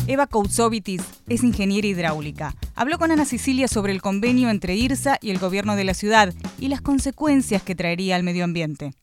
Eva 0.05 0.27
Koutsovitis 0.27 1.01
es 1.27 1.43
ingeniera 1.43 1.87
hidráulica. 1.87 2.55
Habló 2.75 2.99
con 2.99 3.11
Ana 3.11 3.25
Sicilia 3.25 3.67
sobre 3.67 3.91
el 3.91 4.01
convenio 4.01 4.49
entre 4.49 4.75
IRSA 4.75 5.17
y 5.19 5.31
el 5.31 5.39
gobierno 5.39 5.75
de 5.75 5.83
la 5.83 5.93
ciudad 5.95 6.33
y 6.59 6.69
las 6.69 6.81
consecuencias 6.81 7.63
que 7.63 7.75
traería 7.75 8.15
al 8.15 8.23
medio 8.23 8.43
ambiente. 8.43 8.93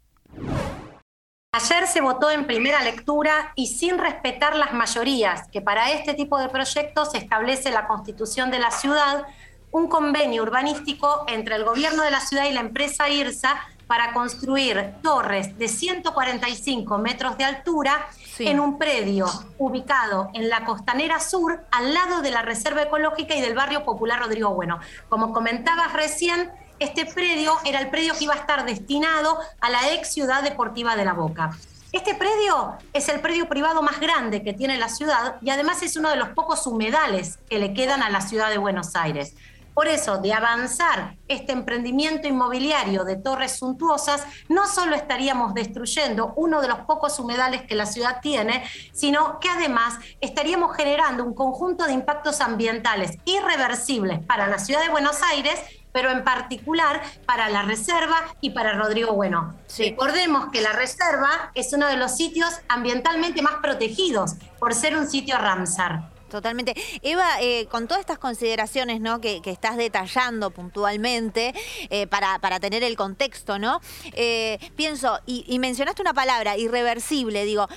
Ayer 1.57 1.87
se 1.87 2.01
votó 2.01 2.33
en 2.33 2.49
primera 2.49 2.83
lectura 2.83 3.53
y 3.55 3.69
sin 3.69 3.97
respetar 3.97 4.57
las 4.57 4.73
mayorías, 4.73 5.47
que 5.53 5.61
para 5.61 5.93
este 5.93 6.13
tipo 6.15 6.37
de 6.37 6.49
proyectos 6.49 7.15
establece 7.15 7.71
la 7.71 7.87
constitución 7.87 8.51
de 8.51 8.59
la 8.59 8.73
ciudad, 8.73 9.25
un 9.71 9.87
convenio 9.87 10.43
urbanístico 10.43 11.25
entre 11.29 11.55
el 11.55 11.65
gobierno 11.65 12.03
de 12.03 12.11
la 12.11 12.19
ciudad 12.19 12.47
y 12.47 12.53
la 12.53 12.59
empresa 12.59 13.09
IRSA 13.09 13.55
para 13.87 14.13
construir 14.13 14.95
torres 15.01 15.57
de 15.57 15.69
145 15.69 16.99
metros 16.99 17.39
de 17.39 17.45
altura 17.45 18.05
en 18.41 18.59
un 18.59 18.77
predio 18.77 19.27
ubicado 19.57 20.31
en 20.35 20.49
la 20.49 20.65
costanera 20.65 21.21
sur, 21.21 21.65
al 21.71 21.95
lado 21.95 22.21
de 22.21 22.33
la 22.33 22.43
Reserva 22.43 22.83
Ecológica 22.83 23.37
y 23.37 23.41
del 23.41 23.55
barrio 23.55 23.85
popular 23.85 24.19
Rodrigo 24.19 24.53
Bueno. 24.55 24.81
Como 25.09 25.33
comentabas 25.33 25.93
recién, 25.93 26.51
este 26.85 27.07
predio 27.07 27.57
era 27.65 27.81
el 27.81 27.89
predio 27.89 28.15
que 28.15 28.25
iba 28.25 28.35
a 28.35 28.39
estar 28.39 28.67
destinado 28.67 29.39
a 29.61 29.71
la 29.71 29.93
ex 29.95 30.13
ciudad 30.13 30.43
deportiva 30.43 30.97
de 30.97 31.05
La 31.05 31.15
Boca. 31.15 31.57
Este 31.93 32.15
predio 32.15 32.77
es 32.93 33.09
el 33.09 33.21
predio 33.21 33.49
privado 33.49 33.81
más 33.81 34.01
grande 34.01 34.43
que 34.43 34.53
tiene 34.53 34.77
la 34.77 34.89
ciudad 34.89 35.37
y 35.41 35.51
además 35.51 35.83
es 35.83 35.97
uno 35.97 36.11
de 36.11 36.17
los 36.17 36.31
pocos 36.31 36.67
humedales 36.67 37.39
que 37.49 37.59
le 37.59 37.73
quedan 37.73 38.03
a 38.03 38.11
la 38.11 38.21
ciudad 38.21 38.51
de 38.51 38.59
Buenos 38.59 38.97
Aires. 38.97 39.35
Por 39.73 39.89
eso, 39.89 40.19
de 40.19 40.33
avanzar 40.33 41.17
este 41.27 41.53
emprendimiento 41.53 42.29
inmobiliario 42.29 43.05
de 43.05 43.17
torres 43.17 43.59
suntuosas, 43.59 44.25
no 44.49 44.69
solo 44.69 44.95
estaríamos 44.95 45.53
destruyendo 45.55 46.33
uno 46.37 46.61
de 46.61 46.69
los 46.69 46.81
pocos 46.81 47.19
humedales 47.19 47.63
que 47.63 47.75
la 47.75 47.87
ciudad 47.87 48.21
tiene, 48.21 48.63
sino 48.93 49.41
que 49.41 49.49
además 49.49 49.95
estaríamos 50.21 50.77
generando 50.77 51.25
un 51.25 51.35
conjunto 51.35 51.87
de 51.87 51.93
impactos 51.93 52.41
ambientales 52.41 53.19
irreversibles 53.25 54.21
para 54.21 54.47
la 54.47 54.59
ciudad 54.59 54.83
de 54.83 54.91
Buenos 54.91 55.23
Aires 55.23 55.59
pero 55.95 56.11
en 56.11 56.25
particular 56.25 57.01
para 57.25 57.49
la 57.49 57.63
reserva 57.63 58.17
y 58.41 58.51
para 58.51 58.75
Rodrigo 58.75 59.15
Bueno. 59.15 59.55
Recordemos 59.79 60.49
que 60.53 60.61
la 60.61 60.73
reserva 60.73 61.53
es 61.55 61.73
uno 61.73 61.87
de 61.87 61.97
los 61.97 62.17
sitios 62.17 62.51
ambientalmente 62.69 63.41
más 63.41 63.55
protegidos 63.63 64.35
por 64.59 64.75
ser 64.75 64.97
un 64.97 65.09
sitio 65.09 65.39
Ramsar. 65.39 66.14
Totalmente. 66.35 66.75
Eva, 67.03 67.41
eh, 67.41 67.67
con 67.67 67.87
todas 67.87 68.01
estas 68.01 68.19
consideraciones 68.19 69.01
¿no? 69.01 69.21
que, 69.21 69.41
estás 69.45 69.77
detallando 69.77 70.51
puntualmente 70.51 71.55
eh, 71.91 72.09
para, 72.09 72.41
para, 72.41 72.59
tener 72.59 72.83
el 72.83 72.97
contexto, 72.97 73.61
¿no? 73.61 73.81
Eh, 74.15 74.59
pienso, 74.75 75.21
y, 75.27 75.45
y, 75.47 75.61
mencionaste 75.61 76.03
una 76.03 76.13
palabra, 76.13 76.57
irreversible, 76.57 77.45
digo, 77.45 77.69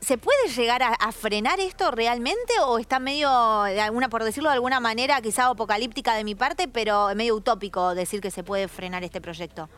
¿Se 0.00 0.16
puede 0.16 0.48
llegar 0.48 0.82
a, 0.82 1.12
frenar 1.12 1.60
esto 1.60 1.90
realmente 1.90 2.54
o 2.64 2.78
está 2.78 3.00
medio, 3.00 3.28
alguna, 3.28 4.08
por 4.08 4.24
decirlo 4.24 4.48
de 4.48 4.54
alguna 4.54 4.78
manera, 4.78 5.20
quizá 5.20 5.48
apocalíptica 5.48 6.14
de 6.14 6.22
mi 6.24 6.34
parte, 6.34 6.68
pero 6.68 7.12
medio 7.14 7.34
utópico 7.34 7.94
decir 7.94 8.20
que 8.20 8.30
se 8.30 8.44
puede 8.44 8.68
frenar 8.68 9.02
este 9.04 9.20
proyecto? 9.20 9.68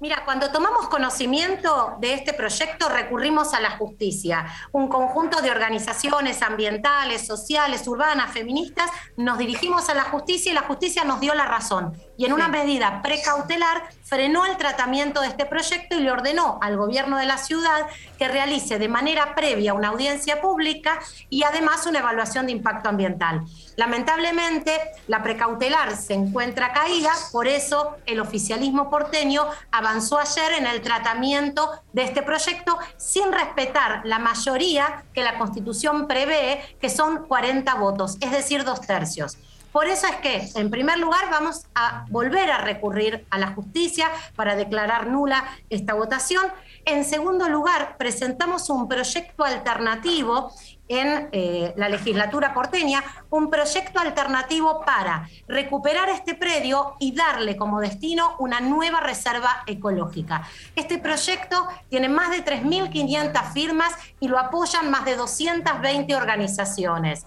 Mira, 0.00 0.24
cuando 0.24 0.50
tomamos 0.50 0.88
conocimiento 0.88 1.98
de 2.00 2.14
este 2.14 2.32
proyecto 2.32 2.88
recurrimos 2.88 3.52
a 3.52 3.60
la 3.60 3.72
justicia. 3.72 4.46
Un 4.72 4.88
conjunto 4.88 5.42
de 5.42 5.50
organizaciones 5.50 6.40
ambientales, 6.40 7.26
sociales, 7.26 7.86
urbanas, 7.86 8.32
feministas, 8.32 8.90
nos 9.18 9.36
dirigimos 9.36 9.90
a 9.90 9.94
la 9.94 10.04
justicia 10.04 10.52
y 10.52 10.54
la 10.54 10.62
justicia 10.62 11.04
nos 11.04 11.20
dio 11.20 11.34
la 11.34 11.44
razón. 11.44 11.92
Y 12.20 12.26
en 12.26 12.34
una 12.34 12.48
medida 12.48 13.00
precautelar 13.00 13.82
frenó 14.02 14.44
el 14.44 14.58
tratamiento 14.58 15.22
de 15.22 15.28
este 15.28 15.46
proyecto 15.46 15.96
y 15.96 16.00
le 16.00 16.10
ordenó 16.10 16.58
al 16.60 16.76
gobierno 16.76 17.16
de 17.16 17.24
la 17.24 17.38
ciudad 17.38 17.86
que 18.18 18.28
realice 18.28 18.78
de 18.78 18.88
manera 18.88 19.34
previa 19.34 19.72
una 19.72 19.88
audiencia 19.88 20.42
pública 20.42 21.00
y 21.30 21.44
además 21.44 21.86
una 21.86 22.00
evaluación 22.00 22.44
de 22.44 22.52
impacto 22.52 22.90
ambiental. 22.90 23.40
Lamentablemente, 23.76 24.78
la 25.06 25.22
precautelar 25.22 25.96
se 25.96 26.12
encuentra 26.12 26.74
caída, 26.74 27.10
por 27.32 27.48
eso 27.48 27.96
el 28.04 28.20
oficialismo 28.20 28.90
porteño 28.90 29.46
avanzó 29.70 30.18
ayer 30.18 30.52
en 30.58 30.66
el 30.66 30.82
tratamiento 30.82 31.70
de 31.94 32.02
este 32.02 32.22
proyecto 32.22 32.76
sin 32.98 33.32
respetar 33.32 34.02
la 34.04 34.18
mayoría 34.18 35.06
que 35.14 35.22
la 35.22 35.38
Constitución 35.38 36.06
prevé, 36.06 36.76
que 36.82 36.90
son 36.90 37.24
40 37.26 37.74
votos, 37.76 38.18
es 38.20 38.30
decir, 38.30 38.64
dos 38.64 38.82
tercios. 38.82 39.38
Por 39.72 39.86
eso 39.86 40.06
es 40.08 40.16
que, 40.16 40.60
en 40.60 40.70
primer 40.70 40.98
lugar, 40.98 41.30
vamos 41.30 41.66
a 41.74 42.04
volver 42.08 42.50
a 42.50 42.58
recurrir 42.58 43.26
a 43.30 43.38
la 43.38 43.52
justicia 43.54 44.08
para 44.34 44.56
declarar 44.56 45.06
nula 45.06 45.44
esta 45.68 45.94
votación. 45.94 46.44
En 46.84 47.04
segundo 47.04 47.48
lugar, 47.48 47.96
presentamos 47.96 48.68
un 48.68 48.88
proyecto 48.88 49.44
alternativo 49.44 50.52
en 50.88 51.28
eh, 51.30 51.72
la 51.76 51.88
legislatura 51.88 52.52
porteña, 52.52 53.04
un 53.30 53.48
proyecto 53.48 54.00
alternativo 54.00 54.82
para 54.84 55.28
recuperar 55.46 56.08
este 56.08 56.34
predio 56.34 56.96
y 56.98 57.12
darle 57.14 57.56
como 57.56 57.78
destino 57.78 58.34
una 58.40 58.60
nueva 58.60 58.98
reserva 58.98 59.62
ecológica. 59.68 60.42
Este 60.74 60.98
proyecto 60.98 61.68
tiene 61.88 62.08
más 62.08 62.30
de 62.30 62.44
3.500 62.44 63.52
firmas 63.52 63.92
y 64.18 64.26
lo 64.26 64.36
apoyan 64.36 64.90
más 64.90 65.04
de 65.04 65.14
220 65.14 66.16
organizaciones. 66.16 67.24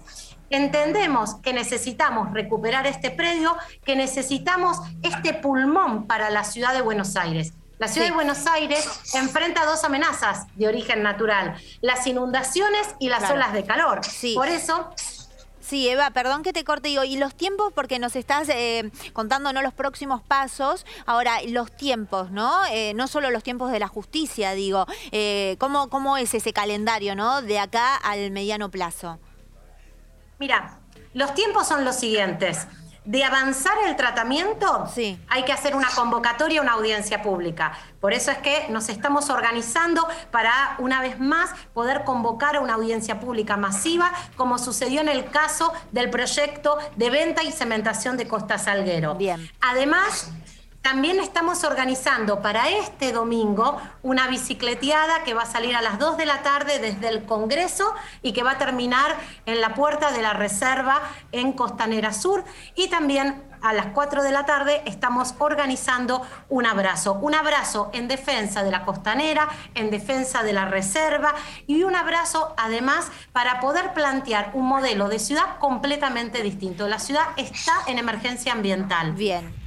Entendemos 0.54 1.34
que 1.42 1.52
necesitamos 1.52 2.32
recuperar 2.32 2.86
este 2.86 3.10
predio, 3.10 3.56
que 3.84 3.96
necesitamos 3.96 4.78
este 5.02 5.34
pulmón 5.34 6.06
para 6.06 6.30
la 6.30 6.44
ciudad 6.44 6.72
de 6.72 6.80
Buenos 6.80 7.16
Aires. 7.16 7.54
La 7.80 7.88
ciudad 7.88 8.06
de 8.06 8.14
Buenos 8.14 8.46
Aires 8.46 8.88
enfrenta 9.14 9.66
dos 9.66 9.82
amenazas 9.82 10.46
de 10.54 10.68
origen 10.68 11.02
natural, 11.02 11.56
las 11.80 12.06
inundaciones 12.06 12.86
y 13.00 13.08
las 13.08 13.28
olas 13.32 13.52
de 13.52 13.64
calor. 13.64 14.00
Por 14.36 14.46
eso 14.46 14.90
Sí, 15.60 15.88
Eva, 15.88 16.10
perdón 16.10 16.44
que 16.44 16.52
te 16.52 16.62
corte, 16.62 16.88
digo, 16.88 17.02
y 17.02 17.16
los 17.16 17.34
tiempos, 17.34 17.72
porque 17.74 17.98
nos 17.98 18.14
estás 18.14 18.48
eh, 18.48 18.92
contando 19.12 19.52
¿no? 19.52 19.60
los 19.60 19.72
próximos 19.72 20.22
pasos, 20.22 20.86
ahora 21.04 21.38
los 21.48 21.74
tiempos, 21.74 22.30
¿no? 22.30 22.64
Eh, 22.70 22.92
no 22.94 23.08
solo 23.08 23.30
los 23.30 23.42
tiempos 23.42 23.72
de 23.72 23.80
la 23.80 23.88
justicia, 23.88 24.52
digo, 24.52 24.86
eh, 25.10 25.56
¿cómo, 25.58 25.88
¿cómo 25.88 26.16
es 26.16 26.32
ese 26.34 26.52
calendario, 26.52 27.16
¿no? 27.16 27.42
De 27.42 27.58
acá 27.58 27.96
al 27.96 28.30
mediano 28.30 28.70
plazo. 28.70 29.18
Mira, 30.38 30.78
los 31.12 31.34
tiempos 31.34 31.66
son 31.66 31.84
los 31.84 31.96
siguientes. 31.96 32.66
De 33.04 33.22
avanzar 33.22 33.74
el 33.86 33.96
tratamiento, 33.96 34.88
sí. 34.92 35.20
hay 35.28 35.44
que 35.44 35.52
hacer 35.52 35.76
una 35.76 35.88
convocatoria, 35.94 36.62
una 36.62 36.72
audiencia 36.72 37.20
pública. 37.20 37.72
Por 38.00 38.14
eso 38.14 38.30
es 38.30 38.38
que 38.38 38.66
nos 38.70 38.88
estamos 38.88 39.28
organizando 39.28 40.08
para, 40.30 40.74
una 40.78 41.02
vez 41.02 41.20
más, 41.20 41.50
poder 41.74 42.04
convocar 42.04 42.56
a 42.56 42.60
una 42.60 42.74
audiencia 42.74 43.20
pública 43.20 43.58
masiva, 43.58 44.10
como 44.36 44.56
sucedió 44.56 45.02
en 45.02 45.10
el 45.10 45.26
caso 45.26 45.74
del 45.92 46.08
proyecto 46.08 46.78
de 46.96 47.10
venta 47.10 47.42
y 47.42 47.52
cementación 47.52 48.16
de 48.16 48.26
Costa 48.26 48.56
Salguero. 48.56 49.16
Bien. 49.16 49.50
Además, 49.60 50.32
también 50.84 51.18
estamos 51.18 51.64
organizando 51.64 52.42
para 52.42 52.68
este 52.68 53.10
domingo 53.10 53.80
una 54.02 54.28
bicicleteada 54.28 55.24
que 55.24 55.32
va 55.32 55.44
a 55.44 55.46
salir 55.46 55.74
a 55.74 55.80
las 55.80 55.98
2 55.98 56.18
de 56.18 56.26
la 56.26 56.42
tarde 56.42 56.78
desde 56.78 57.08
el 57.08 57.24
Congreso 57.24 57.94
y 58.20 58.34
que 58.34 58.42
va 58.42 58.50
a 58.52 58.58
terminar 58.58 59.16
en 59.46 59.62
la 59.62 59.72
puerta 59.72 60.12
de 60.12 60.20
la 60.20 60.34
Reserva 60.34 61.00
en 61.32 61.54
Costanera 61.54 62.12
Sur. 62.12 62.44
Y 62.74 62.88
también 62.88 63.42
a 63.62 63.72
las 63.72 63.86
4 63.94 64.22
de 64.22 64.30
la 64.30 64.44
tarde 64.44 64.82
estamos 64.84 65.34
organizando 65.38 66.20
un 66.50 66.66
abrazo. 66.66 67.14
Un 67.14 67.34
abrazo 67.34 67.88
en 67.94 68.06
defensa 68.06 68.62
de 68.62 68.70
la 68.70 68.84
Costanera, 68.84 69.48
en 69.74 69.90
defensa 69.90 70.42
de 70.42 70.52
la 70.52 70.66
Reserva 70.66 71.34
y 71.66 71.82
un 71.84 71.96
abrazo 71.96 72.54
además 72.58 73.10
para 73.32 73.58
poder 73.58 73.94
plantear 73.94 74.50
un 74.52 74.66
modelo 74.66 75.08
de 75.08 75.18
ciudad 75.18 75.58
completamente 75.60 76.42
distinto. 76.42 76.88
La 76.88 76.98
ciudad 76.98 77.24
está 77.38 77.72
en 77.86 77.98
emergencia 77.98 78.52
ambiental. 78.52 79.12
Bien. 79.12 79.63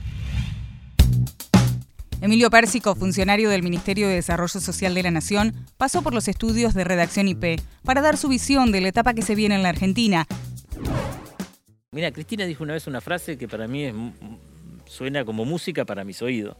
Emilio 2.27 2.49
Pérsico, 2.49 2.93
funcionario 2.93 3.49
del 3.49 3.63
Ministerio 3.63 4.09
de 4.09 4.15
Desarrollo 4.15 4.59
Social 4.59 4.93
de 4.93 5.01
la 5.01 5.11
Nación, 5.11 5.53
pasó 5.77 6.01
por 6.01 6.13
los 6.13 6.27
estudios 6.27 6.73
de 6.73 6.83
redacción 6.83 7.29
IP 7.29 7.61
para 7.85 8.01
dar 8.01 8.17
su 8.17 8.27
visión 8.27 8.73
de 8.73 8.81
la 8.81 8.89
etapa 8.89 9.13
que 9.13 9.21
se 9.21 9.33
viene 9.33 9.55
en 9.55 9.63
la 9.63 9.69
Argentina. 9.69 10.27
Mira, 11.91 12.11
Cristina 12.11 12.43
dijo 12.45 12.65
una 12.65 12.73
vez 12.73 12.85
una 12.85 12.99
frase 12.99 13.37
que 13.37 13.47
para 13.47 13.69
mí 13.69 13.89
suena 14.87 15.23
como 15.23 15.45
música 15.45 15.85
para 15.85 16.03
mis 16.03 16.21
oídos, 16.21 16.57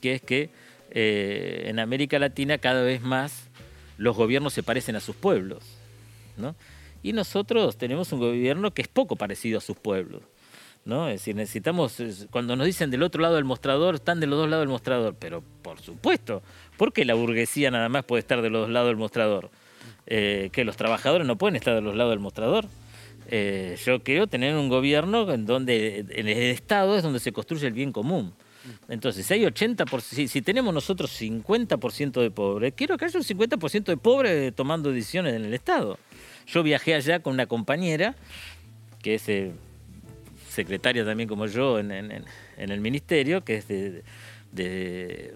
que 0.00 0.14
es 0.16 0.22
que 0.22 0.50
eh, 0.90 1.66
en 1.68 1.78
América 1.78 2.18
Latina 2.18 2.58
cada 2.58 2.82
vez 2.82 3.00
más 3.00 3.48
los 3.96 4.16
gobiernos 4.16 4.54
se 4.54 4.64
parecen 4.64 4.96
a 4.96 5.00
sus 5.00 5.14
pueblos. 5.14 5.62
Y 7.00 7.12
nosotros 7.12 7.78
tenemos 7.78 8.10
un 8.10 8.18
gobierno 8.18 8.74
que 8.74 8.82
es 8.82 8.88
poco 8.88 9.14
parecido 9.14 9.58
a 9.58 9.60
sus 9.60 9.76
pueblos. 9.76 10.22
¿No? 10.84 11.08
Es 11.08 11.20
decir, 11.20 11.36
necesitamos, 11.36 11.96
cuando 12.30 12.56
nos 12.56 12.66
dicen 12.66 12.90
del 12.90 13.02
otro 13.02 13.22
lado 13.22 13.36
del 13.36 13.44
mostrador, 13.44 13.96
están 13.96 14.20
de 14.20 14.26
los 14.26 14.38
dos 14.38 14.48
lados 14.48 14.62
del 14.62 14.70
mostrador, 14.70 15.14
pero 15.18 15.42
por 15.62 15.80
supuesto, 15.80 16.42
¿por 16.76 16.92
qué 16.92 17.04
la 17.04 17.14
burguesía 17.14 17.70
nada 17.70 17.88
más 17.88 18.04
puede 18.04 18.20
estar 18.20 18.42
de 18.42 18.50
los 18.50 18.62
dos 18.62 18.70
lados 18.70 18.88
del 18.88 18.96
mostrador? 18.96 19.50
Eh, 20.06 20.50
¿Que 20.52 20.64
los 20.64 20.76
trabajadores 20.76 21.26
no 21.26 21.36
pueden 21.36 21.56
estar 21.56 21.74
de 21.74 21.80
los 21.80 21.94
lados 21.94 22.12
del 22.12 22.20
mostrador? 22.20 22.66
Eh, 23.28 23.76
yo 23.84 24.02
quiero 24.02 24.26
tener 24.26 24.56
un 24.56 24.68
gobierno 24.68 25.30
en 25.32 25.46
donde 25.46 26.00
en 26.08 26.28
el 26.28 26.38
Estado 26.50 26.96
es 26.96 27.02
donde 27.02 27.20
se 27.20 27.32
construye 27.32 27.66
el 27.66 27.72
bien 27.72 27.92
común. 27.92 28.32
Entonces, 28.88 29.24
si 29.24 29.34
hay 29.34 29.44
80%, 29.44 30.26
si, 30.26 30.42
tenemos 30.42 30.74
nosotros 30.74 31.18
50% 31.20 32.20
de 32.20 32.30
pobres, 32.30 32.74
quiero 32.76 32.98
que 32.98 33.06
haya 33.06 33.18
un 33.18 33.24
50% 33.24 33.84
de 33.84 33.96
pobres 33.96 34.54
tomando 34.54 34.92
decisiones 34.92 35.34
en 35.34 35.44
el 35.44 35.54
Estado. 35.54 35.98
Yo 36.46 36.62
viajé 36.62 36.94
allá 36.94 37.20
con 37.20 37.34
una 37.34 37.46
compañera 37.46 38.16
que 39.02 39.14
es 39.14 39.28
eh, 39.28 39.52
secretaria 40.50 41.04
también 41.04 41.28
como 41.28 41.46
yo 41.46 41.78
en, 41.78 41.90
el 41.90 42.80
ministerio, 42.80 43.42
que 43.44 43.56
es 43.56 43.68
de, 43.68 45.34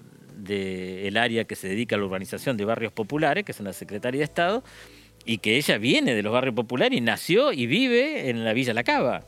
el 1.06 1.16
área 1.16 1.44
que 1.44 1.56
se 1.56 1.68
dedica 1.68 1.96
a 1.96 1.98
la 1.98 2.04
urbanización 2.04 2.56
de 2.56 2.64
barrios 2.64 2.92
populares, 2.92 3.44
que 3.44 3.52
es 3.52 3.60
una 3.60 3.72
secretaria 3.72 4.18
de 4.18 4.24
Estado, 4.24 4.64
y 5.24 5.38
que 5.38 5.56
ella 5.56 5.78
viene 5.78 6.14
de 6.14 6.22
los 6.22 6.32
barrios 6.32 6.54
populares 6.54 6.98
y 6.98 7.00
nació 7.00 7.52
y 7.52 7.66
vive 7.66 8.28
en 8.28 8.44
la 8.44 8.52
Villa 8.52 8.74
La 8.74 8.84
Cava. 8.84 9.24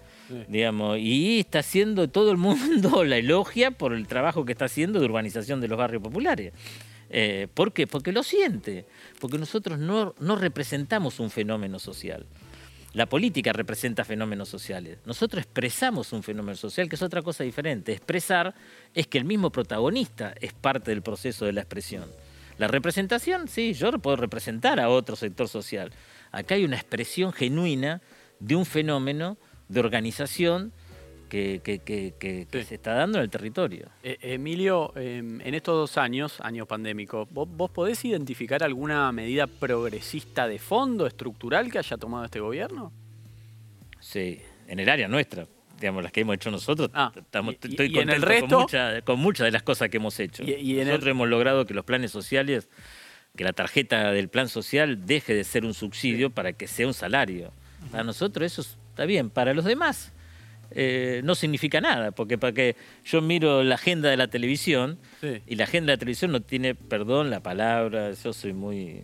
Digamos, 0.48 0.98
y 0.98 1.38
está 1.38 1.60
haciendo 1.60 2.08
todo 2.08 2.32
el 2.32 2.36
mundo 2.36 3.04
la 3.04 3.16
elogia 3.16 3.70
por 3.70 3.94
el 3.94 4.08
trabajo 4.08 4.44
que 4.44 4.52
está 4.52 4.64
haciendo 4.64 4.98
de 4.98 5.06
urbanización 5.06 5.60
de 5.60 5.68
los 5.68 5.78
barrios 5.78 6.02
populares. 6.02 6.52
Eh, 7.10 7.46
¿Por 7.54 7.72
qué? 7.72 7.86
Porque 7.86 8.10
lo 8.10 8.24
siente, 8.24 8.86
porque 9.20 9.38
nosotros 9.38 9.78
no, 9.78 10.14
no 10.18 10.34
representamos 10.34 11.20
un 11.20 11.30
fenómeno 11.30 11.78
social. 11.78 12.26
La 12.96 13.04
política 13.04 13.52
representa 13.52 14.06
fenómenos 14.06 14.48
sociales. 14.48 15.00
Nosotros 15.04 15.42
expresamos 15.44 16.14
un 16.14 16.22
fenómeno 16.22 16.56
social 16.56 16.88
que 16.88 16.96
es 16.96 17.02
otra 17.02 17.20
cosa 17.20 17.44
diferente. 17.44 17.92
Expresar 17.92 18.54
es 18.94 19.06
que 19.06 19.18
el 19.18 19.26
mismo 19.26 19.52
protagonista 19.52 20.32
es 20.40 20.54
parte 20.54 20.92
del 20.92 21.02
proceso 21.02 21.44
de 21.44 21.52
la 21.52 21.60
expresión. 21.60 22.06
La 22.56 22.68
representación, 22.68 23.48
sí, 23.48 23.74
yo 23.74 23.92
puedo 23.98 24.16
representar 24.16 24.80
a 24.80 24.88
otro 24.88 25.14
sector 25.14 25.46
social. 25.46 25.92
Acá 26.32 26.54
hay 26.54 26.64
una 26.64 26.76
expresión 26.76 27.34
genuina 27.34 28.00
de 28.40 28.56
un 28.56 28.64
fenómeno 28.64 29.36
de 29.68 29.80
organización 29.80 30.72
que, 31.28 32.46
se 32.52 32.74
está 32.74 32.94
dando 32.94 33.18
en 33.18 33.24
el 33.24 33.30
territorio. 33.30 33.88
Eh, 34.02 34.18
Emilio, 34.20 34.92
em, 34.96 35.40
en 35.40 35.54
estos 35.54 35.74
dos 35.74 35.98
años, 35.98 36.40
año 36.40 36.66
pandémico, 36.66 37.26
¿vos, 37.30 37.70
podés 37.70 38.04
identificar 38.04 38.62
alguna 38.62 39.10
medida 39.12 39.46
progresista 39.46 40.48
de 40.48 40.58
fondo, 40.58 41.06
estructural 41.06 41.70
que 41.70 41.78
haya 41.78 41.96
tomado 41.96 42.24
este 42.24 42.40
gobierno? 42.40 42.92
Sí, 44.00 44.40
en 44.68 44.78
el 44.78 44.88
área 44.88 45.08
nuestra, 45.08 45.46
digamos, 45.80 46.02
las 46.02 46.12
que 46.12 46.20
hemos 46.20 46.36
hecho 46.36 46.50
nosotros. 46.50 46.90
Ah, 46.94 47.12
estamos, 47.14 47.54
estoy 47.54 47.92
contento 47.92 48.66
con, 49.04 49.18
muchas 49.18 49.44
de 49.44 49.50
las 49.50 49.62
cosas 49.62 49.88
que 49.88 49.96
hemos 49.96 50.18
hecho. 50.20 50.44
nosotros 50.44 51.06
hemos 51.08 51.28
logrado 51.28 51.66
que 51.66 51.74
los 51.74 51.84
planes 51.84 52.10
sociales, 52.10 52.68
que 53.36 53.44
la 53.44 53.52
tarjeta 53.52 54.12
del 54.12 54.28
plan 54.28 54.48
social 54.48 55.06
deje 55.06 55.34
de 55.34 55.44
ser 55.44 55.64
un 55.64 55.74
subsidio 55.74 56.30
para 56.30 56.52
que 56.52 56.66
sea 56.66 56.86
un 56.86 56.94
salario. 56.94 57.52
Para 57.90 58.04
nosotros 58.04 58.46
eso 58.52 58.62
está 58.62 59.04
bien, 59.04 59.30
para 59.30 59.54
los 59.54 59.64
demás 59.64 60.12
eh, 60.70 61.20
no 61.24 61.34
significa 61.34 61.80
nada, 61.80 62.12
porque 62.12 62.38
para 62.38 62.52
que 62.52 62.76
yo 63.04 63.20
miro 63.22 63.62
la 63.62 63.76
agenda 63.76 64.10
de 64.10 64.16
la 64.16 64.28
televisión 64.28 64.98
y 65.46 65.54
la 65.54 65.64
agenda 65.64 65.92
de 65.92 65.96
la 65.96 65.98
televisión 65.98 66.32
no 66.32 66.40
tiene, 66.40 66.74
perdón 66.74 67.30
la 67.30 67.40
palabra, 67.40 68.12
yo 68.12 68.32
soy 68.32 68.52
muy, 68.52 69.02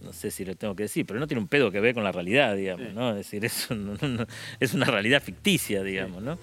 no 0.00 0.12
sé 0.12 0.30
si 0.30 0.44
lo 0.44 0.54
tengo 0.54 0.74
que 0.74 0.84
decir, 0.84 1.06
pero 1.06 1.20
no 1.20 1.26
tiene 1.26 1.40
un 1.40 1.48
pedo 1.48 1.70
que 1.70 1.80
ver 1.80 1.94
con 1.94 2.04
la 2.04 2.12
realidad, 2.12 2.56
digamos, 2.56 2.92
¿no? 2.94 3.10
Es 3.10 3.16
decir, 3.16 3.44
es, 3.44 3.68
es 4.60 4.74
una 4.74 4.86
realidad 4.86 5.22
ficticia, 5.22 5.82
digamos, 5.82 6.22
¿no? 6.22 6.38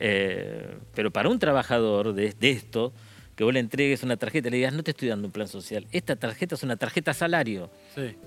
Eh, 0.00 0.76
pero 0.94 1.10
para 1.10 1.28
un 1.28 1.38
trabajador 1.38 2.14
de, 2.14 2.34
esto, 2.40 2.92
que 3.36 3.44
vos 3.44 3.52
le 3.52 3.60
entregues 3.60 4.02
una 4.02 4.16
tarjeta 4.16 4.48
y 4.48 4.50
le 4.52 4.56
digas, 4.58 4.72
no 4.72 4.82
te 4.82 4.92
estoy 4.92 5.08
dando 5.08 5.26
un 5.26 5.32
plan 5.32 5.48
social, 5.48 5.86
esta 5.92 6.16
tarjeta 6.16 6.54
es 6.54 6.62
una 6.62 6.76
tarjeta 6.76 7.12
salario. 7.14 7.70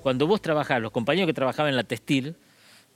Cuando 0.02 0.28
vos 0.28 0.41
trabajás, 0.41 0.82
los 0.82 0.91
compañeros 0.91 1.28
que 1.28 1.34
trabajaban 1.34 1.69
en 1.69 1.76
la 1.76 1.84
textil, 1.84 2.36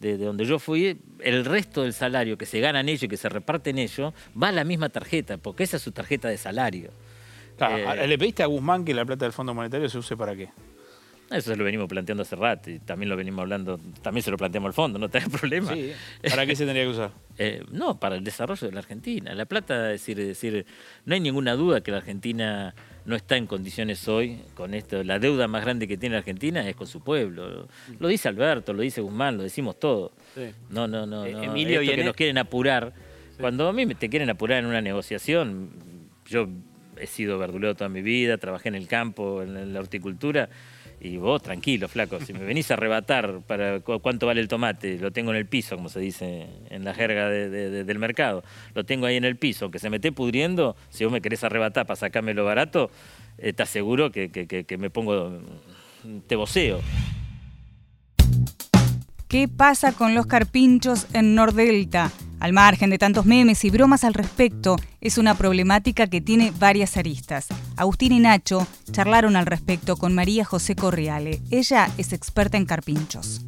de, 0.02 0.18
donde 0.18 0.46
yo 0.46 0.60
fui, 0.60 1.00
el 1.20 1.46
resto 1.46 1.84
del 1.84 1.94
salario 1.94 2.38
que 2.38 2.46
se 2.46 2.60
ganan 2.60 2.90
ellos 2.90 3.04
y 3.04 3.08
que 3.08 3.18
se 3.18 3.30
reparten 3.30 3.78
ellos, 3.78 4.14
va 4.42 4.50
a 4.50 4.52
la 4.52 4.64
misma 4.64 4.90
tarjeta, 4.90 5.38
porque 5.38 5.64
esa 5.64 5.78
es 5.78 5.84
su 5.84 5.92
tarjeta 5.92 6.28
de 6.28 6.38
salario. 6.38 6.92
Eh, 7.60 8.08
¿Le 8.08 8.18
pediste 8.18 8.42
a 8.42 8.48
Guzmán 8.48 8.84
que 8.84 8.94
la 8.94 9.06
plata 9.06 9.26
del 9.26 9.34
Fondo 9.34 9.54
Monetario 9.54 9.88
se 9.88 10.00
use 10.00 10.18
para 10.18 10.36
qué? 10.36 10.50
Eso 11.30 11.52
se 11.52 11.56
lo 11.56 11.64
venimos 11.64 11.88
planteando 11.88 12.24
hace 12.24 12.36
rato 12.36 12.70
y 12.70 12.80
también 12.80 13.10
lo 13.10 13.16
venimos 13.16 13.44
hablando, 13.44 13.80
también 14.02 14.22
se 14.24 14.32
lo 14.32 14.38
planteamos 14.38 14.70
al 14.70 14.74
fondo, 14.74 15.00
no 15.00 15.08
tiene 15.08 15.30
problema. 15.40 15.72
¿Para 16.30 16.46
qué 16.46 16.56
se 16.56 16.66
tendría 16.66 16.84
que 16.84 16.90
usar? 16.90 17.12
Eh, 17.38 17.64
no, 17.72 18.00
para 18.00 18.18
el 18.18 18.24
desarrollo 18.24 18.68
de 18.68 18.74
la 18.74 18.82
Argentina. 18.82 19.34
La 19.34 19.46
plata, 19.46 19.94
es 19.94 20.02
decir, 20.02 20.18
decir, 20.18 20.66
no 21.06 21.16
hay 21.16 21.20
ninguna 21.22 21.56
duda 21.56 21.82
que 21.82 21.90
la 21.90 21.98
Argentina 21.98 22.76
no 23.06 23.16
está 23.16 23.36
en 23.38 23.48
condiciones 23.48 24.08
hoy 24.08 24.40
con 24.54 24.74
esto. 24.74 25.04
La 25.04 25.18
deuda 25.20 25.48
más 25.48 25.64
grande 25.64 25.88
que 25.88 25.98
tiene 25.98 26.14
la 26.14 26.20
Argentina 26.20 26.68
es 26.68 26.76
con 26.76 26.88
su 26.88 27.02
pueblo. 27.04 27.68
Lo 28.00 28.08
dice 28.08 28.28
Alberto, 28.30 28.74
lo 28.74 28.82
dice 28.82 29.02
Guzmán, 29.02 29.38
lo 29.38 29.44
decimos 29.44 29.80
todo. 29.80 30.12
No, 30.70 30.88
no, 30.88 31.06
no. 31.06 31.26
Eh, 31.26 31.34
no. 31.34 31.44
Emilio 31.44 31.82
Esto 31.82 31.96
que 31.96 32.04
nos 32.04 32.16
quieren 32.16 32.38
apurar. 32.38 32.94
Cuando 33.40 33.68
a 33.68 33.74
mí 33.74 33.86
me- 33.86 33.96
te 33.96 34.10
quieren 34.10 34.30
apurar 34.30 34.60
en 34.60 34.66
una 34.68 34.82
negociación, 34.82 35.72
yo 36.28 36.48
he 36.98 37.08
sido 37.08 37.40
verdulero 37.40 37.74
toda 37.76 37.90
mi 37.90 38.02
vida, 38.04 38.38
trabajé 38.38 38.70
en 38.70 38.76
el 38.76 38.88
campo, 38.88 39.42
en 39.42 39.74
la 39.74 39.80
horticultura. 39.80 40.50
Y 41.04 41.18
vos, 41.18 41.42
tranquilo, 41.42 41.88
flaco, 41.88 42.20
si 42.20 42.32
me 42.32 42.44
venís 42.46 42.70
a 42.70 42.76
arrebatar 42.76 43.40
para 43.48 43.80
cu- 43.80 44.00
cuánto 44.02 44.28
vale 44.28 44.40
el 44.40 44.48
tomate, 44.48 45.00
lo 45.00 45.10
tengo 45.10 45.32
en 45.32 45.38
el 45.38 45.48
piso, 45.48 45.76
como 45.76 45.90
se 45.90 46.00
dice 46.00 46.46
en 46.70 46.84
la 46.84 46.94
jerga 46.94 47.28
de- 47.28 47.50
de- 47.50 47.70
de- 47.72 47.84
del 47.84 47.98
mercado, 47.98 48.44
lo 48.76 48.84
tengo 48.84 49.08
ahí 49.08 49.16
en 49.16 49.26
el 49.26 49.36
piso, 49.36 49.72
que 49.72 49.80
se 49.80 49.90
me 49.90 49.96
esté 49.96 50.12
pudriendo, 50.12 50.76
si 50.92 51.04
vos 51.04 51.12
me 51.12 51.20
querés 51.20 51.44
arrebatar 51.44 51.88
para 51.88 51.96
sacarme 51.96 52.36
lo 52.36 52.46
barato, 52.46 52.92
eh, 53.40 53.52
te 53.52 53.64
aseguro 53.64 54.12
que, 54.12 54.30
que- 54.30 54.46
que- 54.46 54.64
que 54.64 54.78
me 54.78 54.92
pongo, 54.92 55.40
te 56.28 56.36
voceo. 56.36 56.80
¿Qué 59.32 59.48
pasa 59.48 59.94
con 59.94 60.14
los 60.14 60.26
carpinchos 60.26 61.08
en 61.16 61.36
Nordelta? 61.36 62.12
Al 62.42 62.52
margen 62.52 62.90
de 62.90 62.98
tantos 62.98 63.26
memes 63.26 63.64
y 63.64 63.70
bromas 63.70 64.04
al 64.04 64.14
respecto, 64.14 64.76
es 65.00 65.18
una 65.18 65.36
problemática 65.36 66.08
que 66.08 66.20
tiene 66.20 66.52
varias 66.60 66.98
aristas. 66.98 67.48
Agustín 67.78 68.12
y 68.12 68.20
Nacho 68.20 68.68
charlaron 68.92 69.38
al 69.38 69.46
respecto 69.46 69.96
con 69.96 70.14
María 70.14 70.44
José 70.44 70.76
Corriale. 70.76 71.40
Ella 71.50 71.88
es 71.98 72.12
experta 72.12 72.58
en 72.58 72.66
carpinchos. 72.66 73.40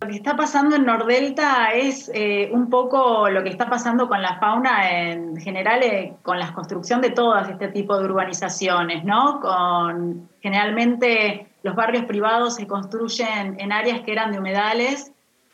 Lo 0.00 0.08
que 0.08 0.16
está 0.16 0.36
pasando 0.36 0.76
en 0.76 0.86
Nordelta 0.86 1.72
es 1.74 2.10
eh, 2.14 2.48
un 2.50 2.70
poco 2.70 3.28
lo 3.28 3.42
que 3.42 3.50
está 3.50 3.68
pasando 3.68 4.08
con 4.08 4.22
la 4.22 4.38
fauna 4.38 4.90
en 4.90 5.36
general, 5.36 5.82
eh, 5.82 6.14
con 6.22 6.38
la 6.38 6.54
construcción 6.54 7.02
de 7.02 7.10
todas 7.10 7.50
este 7.50 7.68
tipo 7.68 7.98
de 7.98 8.06
urbanizaciones, 8.06 9.04
¿no? 9.04 9.38
Con, 9.40 10.30
generalmente 10.40 11.53
los 11.64 11.74
barrios 11.74 12.04
privados 12.04 12.56
se 12.56 12.66
construyen 12.66 13.56
en 13.58 13.72
áreas 13.72 14.02
que 14.02 14.12
eran 14.12 14.30
de 14.30 14.38
humedales, 14.38 15.12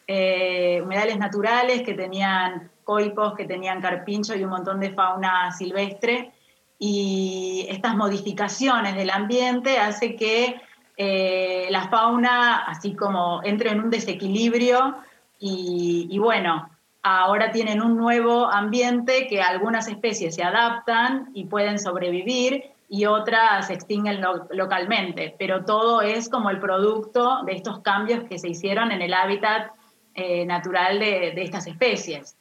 eh, 0.08 0.80
humedales 0.82 1.16
naturales 1.18 1.82
que 1.82 1.94
tenían 1.94 2.68
coipos, 2.82 3.34
que 3.36 3.44
tenían 3.44 3.80
carpincho 3.80 4.34
y 4.34 4.42
un 4.42 4.50
montón 4.50 4.80
de 4.80 4.90
fauna 4.90 5.52
silvestre. 5.52 6.32
Y 6.80 7.64
estas 7.70 7.94
modificaciones 7.94 8.96
del 8.96 9.08
ambiente 9.08 9.78
hace 9.78 10.16
que 10.16 10.60
eh, 10.96 11.68
la 11.70 11.88
fauna, 11.88 12.64
así 12.64 12.96
como 12.96 13.40
entre 13.44 13.70
en 13.70 13.80
un 13.80 13.90
desequilibrio 13.90 14.96
y, 15.38 16.08
y 16.10 16.18
bueno, 16.18 16.68
ahora 17.04 17.52
tienen 17.52 17.80
un 17.80 17.96
nuevo 17.96 18.50
ambiente 18.50 19.28
que 19.28 19.42
algunas 19.42 19.86
especies 19.86 20.34
se 20.34 20.42
adaptan 20.42 21.30
y 21.34 21.44
pueden 21.44 21.78
sobrevivir 21.78 22.64
y 22.92 23.06
otras 23.06 23.68
se 23.68 23.74
extinguen 23.74 24.20
lo- 24.20 24.48
localmente, 24.50 25.34
pero 25.38 25.64
todo 25.64 26.02
es 26.02 26.28
como 26.28 26.50
el 26.50 26.58
producto 26.58 27.44
de 27.46 27.52
estos 27.52 27.78
cambios 27.82 28.24
que 28.28 28.36
se 28.38 28.48
hicieron 28.48 28.90
en 28.90 29.00
el 29.00 29.14
hábitat 29.14 29.70
eh, 30.14 30.44
natural 30.44 30.98
de, 30.98 31.30
de 31.30 31.42
estas 31.44 31.68
especies. 31.68 32.36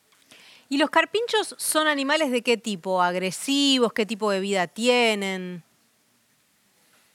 ¿Y 0.67 0.79
los 0.79 0.89
carpinchos 0.89 1.55
son 1.59 1.87
animales 1.87 2.31
de 2.31 2.41
qué 2.41 2.57
tipo? 2.57 3.01
¿Agresivos? 3.01 3.93
¿Qué 3.93 4.07
tipo 4.07 4.31
de 4.31 4.39
vida 4.39 4.65
tienen? 4.65 5.63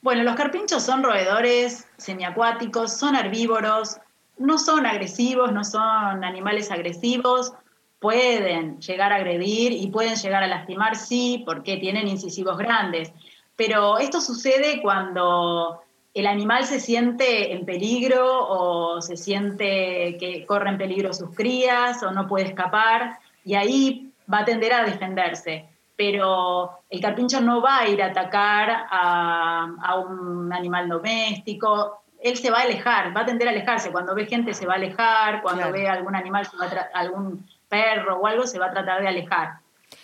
Bueno, 0.01 0.23
los 0.23 0.35
carpinchos 0.35 0.83
son 0.83 1.03
roedores 1.03 1.87
semiacuáticos, 1.97 2.97
son 2.97 3.15
herbívoros, 3.15 3.97
no 4.37 4.57
son 4.57 4.85
agresivos, 4.85 5.51
no 5.51 5.63
son 5.65 6.23
animales 6.23 6.71
agresivos, 6.71 7.53
pueden 7.99 8.79
llegar 8.79 9.11
a 9.11 9.15
agredir 9.17 9.71
y 9.71 9.87
pueden 9.87 10.15
llegar 10.15 10.43
a 10.43 10.47
lastimar, 10.47 10.95
sí, 10.95 11.43
porque 11.45 11.77
tienen 11.77 12.07
incisivos 12.07 12.57
grandes. 12.57 13.11
Pero 13.55 13.97
esto 13.97 14.21
sucede 14.21 14.81
cuando 14.81 15.81
el 16.13 16.27
animal 16.27 16.65
se 16.65 16.79
siente 16.79 17.53
en 17.53 17.65
peligro 17.65 18.25
o 18.47 19.01
se 19.01 19.17
siente 19.17 20.17
que 20.19 20.45
corre 20.45 20.69
en 20.69 20.77
peligro 20.77 21.13
sus 21.13 21.33
crías 21.35 22.01
o 22.03 22.11
no 22.11 22.27
puede 22.27 22.45
escapar 22.45 23.17
y 23.43 23.55
ahí 23.55 24.11
va 24.31 24.39
a 24.39 24.45
tender 24.45 24.73
a 24.73 24.83
defenderse. 24.83 25.65
Pero 25.97 26.71
el 26.89 26.99
carpincho 26.99 27.39
no 27.39 27.61
va 27.61 27.79
a 27.79 27.87
ir 27.87 28.01
a 28.03 28.07
atacar 28.07 28.87
a, 28.89 29.73
a 29.81 29.95
un 29.99 30.51
animal 30.51 30.89
doméstico, 30.89 32.01
él 32.21 32.35
se 32.37 32.49
va 32.49 32.59
a 32.59 32.63
alejar, 32.63 33.15
va 33.15 33.21
a 33.21 33.25
tender 33.25 33.47
a 33.47 33.51
alejarse. 33.51 33.91
Cuando 33.91 34.15
ve 34.15 34.25
gente 34.25 34.53
se 34.53 34.65
va 34.65 34.73
a 34.73 34.77
alejar, 34.77 35.41
cuando 35.41 35.61
Claro. 35.61 35.73
ve 35.73 35.87
algún 35.87 36.15
animal, 36.15 36.47
algún 36.93 37.45
perro 37.69 38.17
o 38.19 38.27
algo, 38.27 38.47
se 38.47 38.59
va 38.59 38.67
a 38.67 38.71
tratar 38.71 39.01
de 39.01 39.07
alejar. 39.07 39.59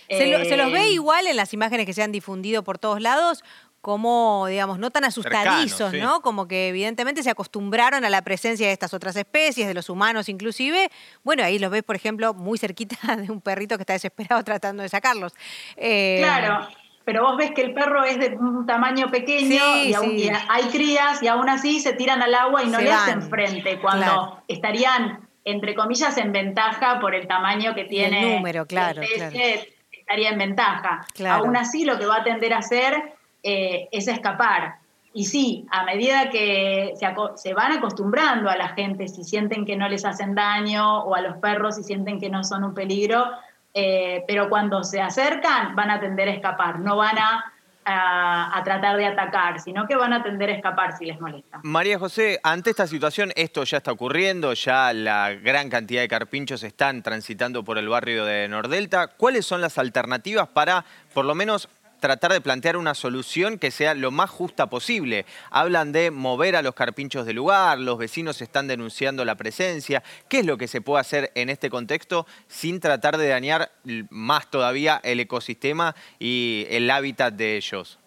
¿Se, 0.09 0.27
lo- 0.27 0.43
se 0.45 0.57
los 0.57 0.67
Eh, 0.69 0.71
ve 0.73 0.89
igual 0.91 1.27
en 1.27 1.35
las 1.37 1.53
imágenes 1.53 1.85
que 1.85 1.93
se 1.93 2.03
han 2.03 2.11
difundido 2.11 2.63
por 2.63 2.77
todos 2.77 3.01
lados? 3.01 3.43
Como, 3.81 4.45
digamos, 4.47 4.77
no 4.77 4.91
tan 4.91 5.05
asustadizos, 5.05 5.89
sí. 5.91 5.99
¿no? 5.99 6.21
Como 6.21 6.47
que 6.47 6.69
evidentemente 6.69 7.23
se 7.23 7.31
acostumbraron 7.31 8.05
a 8.05 8.09
la 8.11 8.21
presencia 8.21 8.67
de 8.67 8.73
estas 8.73 8.93
otras 8.93 9.15
especies, 9.15 9.67
de 9.67 9.73
los 9.73 9.89
humanos 9.89 10.29
inclusive. 10.29 10.91
Bueno, 11.23 11.43
ahí 11.43 11.57
los 11.57 11.71
ves, 11.71 11.81
por 11.81 11.95
ejemplo, 11.95 12.35
muy 12.35 12.59
cerquita 12.59 12.95
de 13.15 13.31
un 13.31 13.41
perrito 13.41 13.77
que 13.77 13.81
está 13.83 13.93
desesperado 13.93 14.43
tratando 14.43 14.83
de 14.83 14.89
sacarlos. 14.89 15.33
Eh, 15.77 16.17
Claro, 16.21 16.67
pero 17.05 17.23
vos 17.23 17.37
ves 17.37 17.51
que 17.55 17.61
el 17.63 17.73
perro 17.73 18.03
es 18.03 18.19
de 18.19 18.37
un 18.37 18.67
tamaño 18.67 19.09
pequeño 19.09 19.49
Sí, 19.73 19.89
y, 19.89 19.93
aún- 19.95 20.09
sí. 20.11 20.25
y 20.25 20.29
hay 20.29 20.63
crías 20.65 21.23
y 21.23 21.27
aún 21.27 21.49
así 21.49 21.79
se 21.79 21.93
tiran 21.93 22.21
al 22.21 22.35
agua 22.35 22.61
y 22.61 22.67
no 22.67 22.77
Se 22.77 22.83
le 22.83 22.89
van. 22.91 22.99
hacen 22.99 23.23
frente 23.23 23.79
cuando 23.79 24.03
Claro. 24.05 24.43
estarían, 24.47 25.27
entre 25.45 25.75
comillas, 25.75 26.17
en 26.17 26.31
ventaja 26.31 26.99
por 26.99 27.15
el 27.15 27.27
tamaño 27.27 27.73
que 27.73 27.81
Y 27.81 27.83
el 27.83 27.89
tiene. 27.89 28.35
número, 28.35 28.65
claro, 28.65 29.01
la 29.01 29.07
especie, 29.07 29.53
claro. 29.53 29.71
Estaría 29.91 30.29
en 30.29 30.37
ventaja. 30.37 31.05
Claro. 31.13 31.43
Aún 31.43 31.55
así, 31.55 31.85
lo 31.85 31.97
que 31.97 32.05
va 32.05 32.17
a 32.17 32.23
tender 32.23 32.53
a 32.53 32.57
hacer 32.57 33.13
eh, 33.43 33.87
es 33.91 34.07
escapar. 34.07 34.75
Y 35.13 35.25
sí, 35.25 35.65
a 35.71 35.83
medida 35.83 36.29
que 36.29 36.93
se 37.35 37.53
van 37.53 37.71
acostumbrando 37.73 38.49
a 38.49 38.55
la 38.55 38.69
gente, 38.69 39.07
si 39.07 39.23
sienten 39.23 39.65
que 39.65 39.75
no 39.75 39.89
les 39.89 40.05
hacen 40.05 40.35
daño, 40.35 41.03
o 41.03 41.15
a 41.15 41.21
los 41.21 41.37
perros 41.37 41.75
si 41.75 41.83
sienten 41.83 42.19
que 42.19 42.29
no 42.29 42.43
son 42.43 42.63
un 42.63 42.73
peligro, 42.73 43.29
eh, 43.73 44.23
pero 44.27 44.49
cuando 44.49 44.83
se 44.83 45.01
acercan 45.01 45.75
van 45.75 45.91
a 45.91 45.99
tender 45.99 46.29
a 46.29 46.31
escapar, 46.31 46.79
no 46.79 46.95
van 46.95 47.17
a, 47.17 47.53
a- 47.85 48.61
tratar 48.63 48.95
de 48.97 49.05
atacar, 49.07 49.59
sino 49.59 49.87
que 49.87 49.95
van 49.95 50.13
a 50.13 50.21
tender 50.23 50.49
a 50.49 50.53
escapar 50.53 50.95
si 50.97 51.05
les 51.05 51.19
molesta. 51.19 51.59
María 51.63 51.97
José, 51.97 52.39
ante 52.43 52.69
esta 52.69 52.85
situación, 52.87 53.31
esto 53.35 53.63
ya 53.63 53.77
está 53.77 53.91
ocurriendo, 53.91 54.53
ya 54.53 54.93
la 54.93 55.31
gran 55.31 55.69
cantidad 55.69 56.01
de 56.01 56.07
carpinchos 56.07 56.61
están 56.63 57.01
transitando 57.01 57.63
por 57.63 57.77
el 57.77 57.89
barrio 57.89 58.23
de 58.25 58.47
Nordelta. 58.47 59.07
¿Cuáles 59.07 59.45
son 59.45 59.61
las 59.61 59.77
alternativas 59.77 60.47
para, 60.49 60.85
por 61.13 61.25
lo 61.25 61.33
menos, 61.35 61.67
tratar 62.01 62.33
de 62.33 62.41
plantear 62.41 62.75
una 62.75 62.93
solución 62.93 63.57
que 63.57 63.71
sea 63.71 63.93
lo 63.93 64.11
más 64.11 64.29
justa 64.29 64.67
posible? 64.67 65.25
Hablan 65.49 65.93
de 65.93 66.11
mover 66.11 66.57
a 66.57 66.61
los 66.61 66.75
carpinchos 66.75 67.25
del 67.25 67.37
lugar, 67.37 67.79
los 67.79 67.97
vecinos 67.97 68.41
están 68.41 68.67
denunciando 68.67 69.23
la 69.23 69.35
presencia. 69.35 70.03
¿Qué 70.27 70.39
es 70.39 70.45
lo 70.45 70.57
que 70.57 70.67
se 70.67 70.81
puede 70.81 70.99
hacer 70.99 71.31
en 71.35 71.49
este 71.49 71.69
contexto 71.69 72.27
sin 72.49 72.81
tratar 72.81 73.17
de 73.17 73.29
dañar 73.29 73.71
más 74.09 74.51
todavía 74.51 74.99
el 75.03 75.21
ecosistema 75.21 75.95
y 76.19 76.65
el 76.69 76.89
hábitat 76.89 77.35
de 77.35 77.55
ellos? 77.55 77.99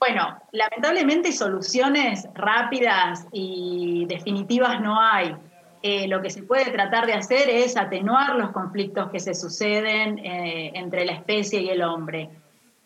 Bueno, 0.00 0.40
lamentablemente 0.52 1.30
soluciones 1.30 2.26
rápidas 2.34 3.26
y 3.32 4.06
definitivas 4.08 4.80
no 4.80 4.98
hay. 4.98 5.36
Eh, 5.82 6.06
lo 6.08 6.20
que 6.20 6.28
se 6.28 6.42
puede 6.42 6.70
tratar 6.70 7.06
de 7.06 7.14
hacer 7.14 7.48
es 7.48 7.76
atenuar 7.76 8.36
los 8.36 8.50
conflictos 8.50 9.10
que 9.10 9.18
se 9.18 9.34
suceden 9.34 10.18
eh, 10.18 10.72
entre 10.74 11.06
la 11.06 11.12
especie 11.12 11.60
y 11.60 11.70
el 11.70 11.82
hombre. 11.82 12.28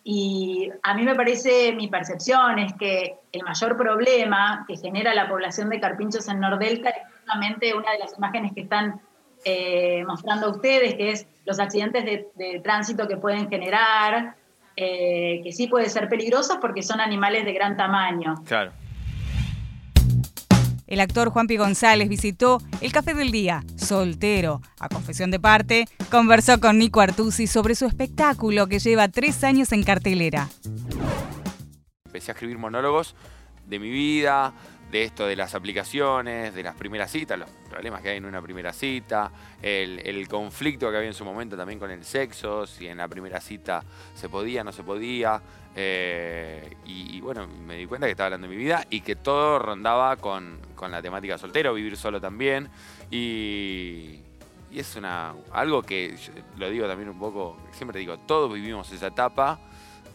Y 0.04 0.70
a 0.82 0.94
mí 0.94 1.02
me 1.02 1.14
parece, 1.14 1.72
mi 1.72 1.88
percepción 1.88 2.58
es 2.58 2.74
que 2.74 3.16
el 3.32 3.42
mayor 3.42 3.76
problema 3.76 4.64
que 4.68 4.76
genera 4.76 5.14
la 5.14 5.28
población 5.28 5.70
de 5.70 5.80
carpinchos 5.80 6.28
en 6.28 6.40
Nordelta 6.40 6.90
es 6.90 7.02
justamente 7.16 7.74
una 7.74 7.90
de 7.92 7.98
las 7.98 8.16
imágenes 8.16 8.52
que 8.52 8.60
están 8.60 9.00
eh, 9.44 10.04
mostrando 10.06 10.50
ustedes, 10.50 10.94
que 10.94 11.10
es 11.10 11.26
los 11.46 11.58
accidentes 11.58 12.04
de, 12.04 12.60
tránsito 12.62 13.08
que 13.08 13.16
pueden 13.16 13.48
generar, 13.48 14.36
eh, 14.76 15.40
que 15.42 15.52
sí 15.52 15.66
pueden 15.68 15.90
ser 15.90 16.08
peligrosos 16.08 16.58
porque 16.60 16.82
son 16.82 17.00
animales 17.00 17.44
de 17.44 17.52
gran 17.52 17.76
tamaño. 17.76 18.36
Claro. 18.46 18.72
El 20.86 21.00
actor 21.00 21.30
Juanpi 21.30 21.56
González 21.56 22.08
visitó 22.08 22.58
el 22.82 22.92
Café 22.92 23.14
del 23.14 23.30
Día, 23.30 23.64
soltero. 23.76 24.60
A 24.78 24.88
confesión 24.88 25.30
de 25.30 25.40
parte, 25.40 25.86
conversó 26.10 26.60
con 26.60 26.78
Nico 26.78 27.00
Artusi 27.00 27.46
sobre 27.46 27.74
su 27.74 27.86
espectáculo 27.86 28.66
que 28.66 28.78
lleva 28.78 29.08
tres 29.08 29.44
años 29.44 29.72
en 29.72 29.82
cartelera. 29.82 30.48
Empecé 32.04 32.30
a 32.30 32.34
escribir 32.34 32.58
monólogos 32.58 33.14
de 33.66 33.78
mi 33.78 33.88
vida, 33.88 34.52
de 34.94 35.02
esto 35.02 35.26
de 35.26 35.34
las 35.34 35.56
aplicaciones, 35.56 36.54
de 36.54 36.62
las 36.62 36.76
primeras 36.76 37.10
citas, 37.10 37.36
los 37.36 37.50
problemas 37.68 38.00
que 38.00 38.10
hay 38.10 38.18
en 38.18 38.26
una 38.26 38.40
primera 38.40 38.72
cita, 38.72 39.32
el, 39.60 40.28
conflicto 40.28 40.88
que 40.90 40.96
había 40.96 41.08
en 41.08 41.14
su 41.14 41.24
momento 41.24 41.56
también 41.56 41.80
con 41.80 41.90
el 41.90 42.04
sexo, 42.04 42.64
si 42.66 42.86
en 42.86 42.98
la 42.98 43.08
primera 43.08 43.40
cita 43.40 43.82
se 44.14 44.28
podía, 44.28 44.62
no 44.62 44.70
se 44.70 44.84
podía. 44.84 45.42
Eh, 45.74 46.76
y, 46.84 47.20
bueno, 47.20 47.48
me 47.48 47.76
di 47.76 47.86
cuenta 47.86 48.06
que 48.06 48.12
estaba 48.12 48.26
hablando 48.26 48.46
de 48.46 48.54
mi 48.54 48.62
vida 48.62 48.86
y 48.88 49.00
que 49.00 49.16
todo 49.16 49.58
rondaba 49.58 50.14
con, 50.16 50.60
la 50.90 51.02
temática 51.02 51.38
soltero, 51.38 51.74
vivir 51.74 51.96
solo 51.96 52.20
también. 52.20 52.68
Y, 53.10 54.20
y 54.70 54.78
es 54.78 54.96
una 54.96 55.34
algo 55.52 55.82
que 55.82 56.16
lo 56.56 56.68
digo 56.68 56.86
también 56.86 57.08
un 57.08 57.18
poco, 57.18 57.56
siempre 57.72 58.00
digo, 58.00 58.18
todos 58.18 58.52
vivimos 58.52 58.90
esa 58.92 59.08
etapa 59.08 59.60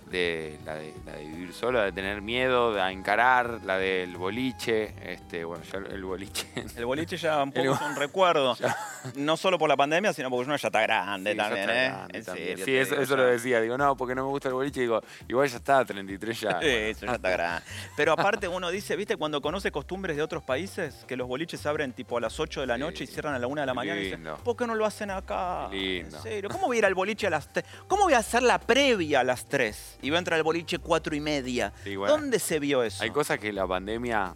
de 0.10 0.60
la, 0.66 0.76
de 0.76 0.94
vivir 1.26 1.54
solo, 1.54 1.82
de 1.82 1.92
tener 1.92 2.22
miedo, 2.22 2.74
de 2.74 2.82
encarar, 2.92 3.62
la 3.64 3.78
del 3.78 4.18
boliche, 4.18 4.94
este, 5.04 5.44
bueno, 5.44 5.64
ya 5.64 5.80
el 5.80 6.04
boliche. 6.04 6.48
El 6.76 6.86
boliche 6.86 7.18
ya 7.18 7.44
un 7.44 7.52
poco 7.52 7.74
es 7.74 7.82
un 7.82 7.96
recuerdo, 7.96 8.56
no 9.16 9.38
solo 9.38 9.58
por 9.58 9.68
la 9.68 9.76
pandemia, 9.76 10.14
sino 10.14 10.30
porque 10.30 10.46
uno 10.46 10.56
ya 10.56 10.68
está 10.68 10.82
grande 10.82 11.36
también, 11.36 11.70
¿eh? 11.70 11.94
sí, 12.64 12.76
eso, 12.76 13.16
lo 13.16 13.26
decía, 13.26 13.60
digo, 13.62 13.78
no, 13.78 13.96
porque 13.98 14.16
no 14.16 14.24
me 14.24 14.30
gusta 14.30 14.48
el 14.48 14.54
boliche, 14.54 14.82
digo, 14.82 15.02
igual 15.28 15.48
ya 15.48 15.58
está, 15.58 15.84
33 15.84 16.40
ya. 16.40 16.60
Sí, 16.60 16.68
eso 16.68 17.06
ya 17.06 17.14
está 17.14 17.30
grande. 17.30 17.64
Pero 17.96 18.14
aparte 18.14 18.48
uno 18.48 18.70
dice, 18.70 18.96
¿viste? 18.96 19.18
Cuando 19.18 19.42
conoce 19.42 19.72
costumbres 19.72 20.16
de 20.16 20.24
otros 20.24 20.44
países, 20.44 21.06
que 21.08 21.16
los 21.16 21.28
boliches 21.28 21.66
abren 21.66 21.94
tipo 21.94 22.18
a 22.18 22.22
las 22.22 22.40
8 22.40 22.62
de 22.62 22.68
la 22.68 22.78
noche 22.78 23.04
y 23.04 23.08
cierran 23.08 23.34
a 23.34 23.40
la 23.40 23.48
1 23.48 23.62
de 23.62 23.68
la 23.68 23.74
mañana, 23.74 24.02
y 24.02 24.16
¿por 24.44 24.56
qué 24.56 24.66
no 24.66 24.76
lo 24.76 24.86
hacen 24.86 25.12
acá? 25.12 25.70
Lindo. 25.70 26.18
En 26.18 26.24
serio, 26.24 26.50
¿cómo 26.50 26.68
voy 26.68 26.78
a 26.78 26.80
ir 26.80 26.86
al 26.86 26.94
boliche 26.94 27.28
a 27.28 27.30
las 27.30 27.52
3? 27.52 27.66
¿Cómo 27.88 28.04
voy 28.04 28.14
a 28.14 28.20
hacer 28.20 28.44
la 28.44 28.60
previa 28.60 29.22
a 29.22 29.24
las 29.24 29.46
3? 29.46 29.99
Y 30.02 30.10
va 30.10 30.18
a 30.18 30.20
entrar 30.20 30.38
al 30.38 30.44
boliche 30.44 30.78
cuatro 30.78 31.16
y 31.16 31.20
media. 31.20 31.74
¿Dónde 31.86 32.40
se 32.40 32.60
vio 32.60 32.84
eso? 32.84 33.04
Hay 33.04 33.12
cosas 33.12 33.40
que 33.40 33.52
la 33.52 33.68
pandemia, 33.68 34.34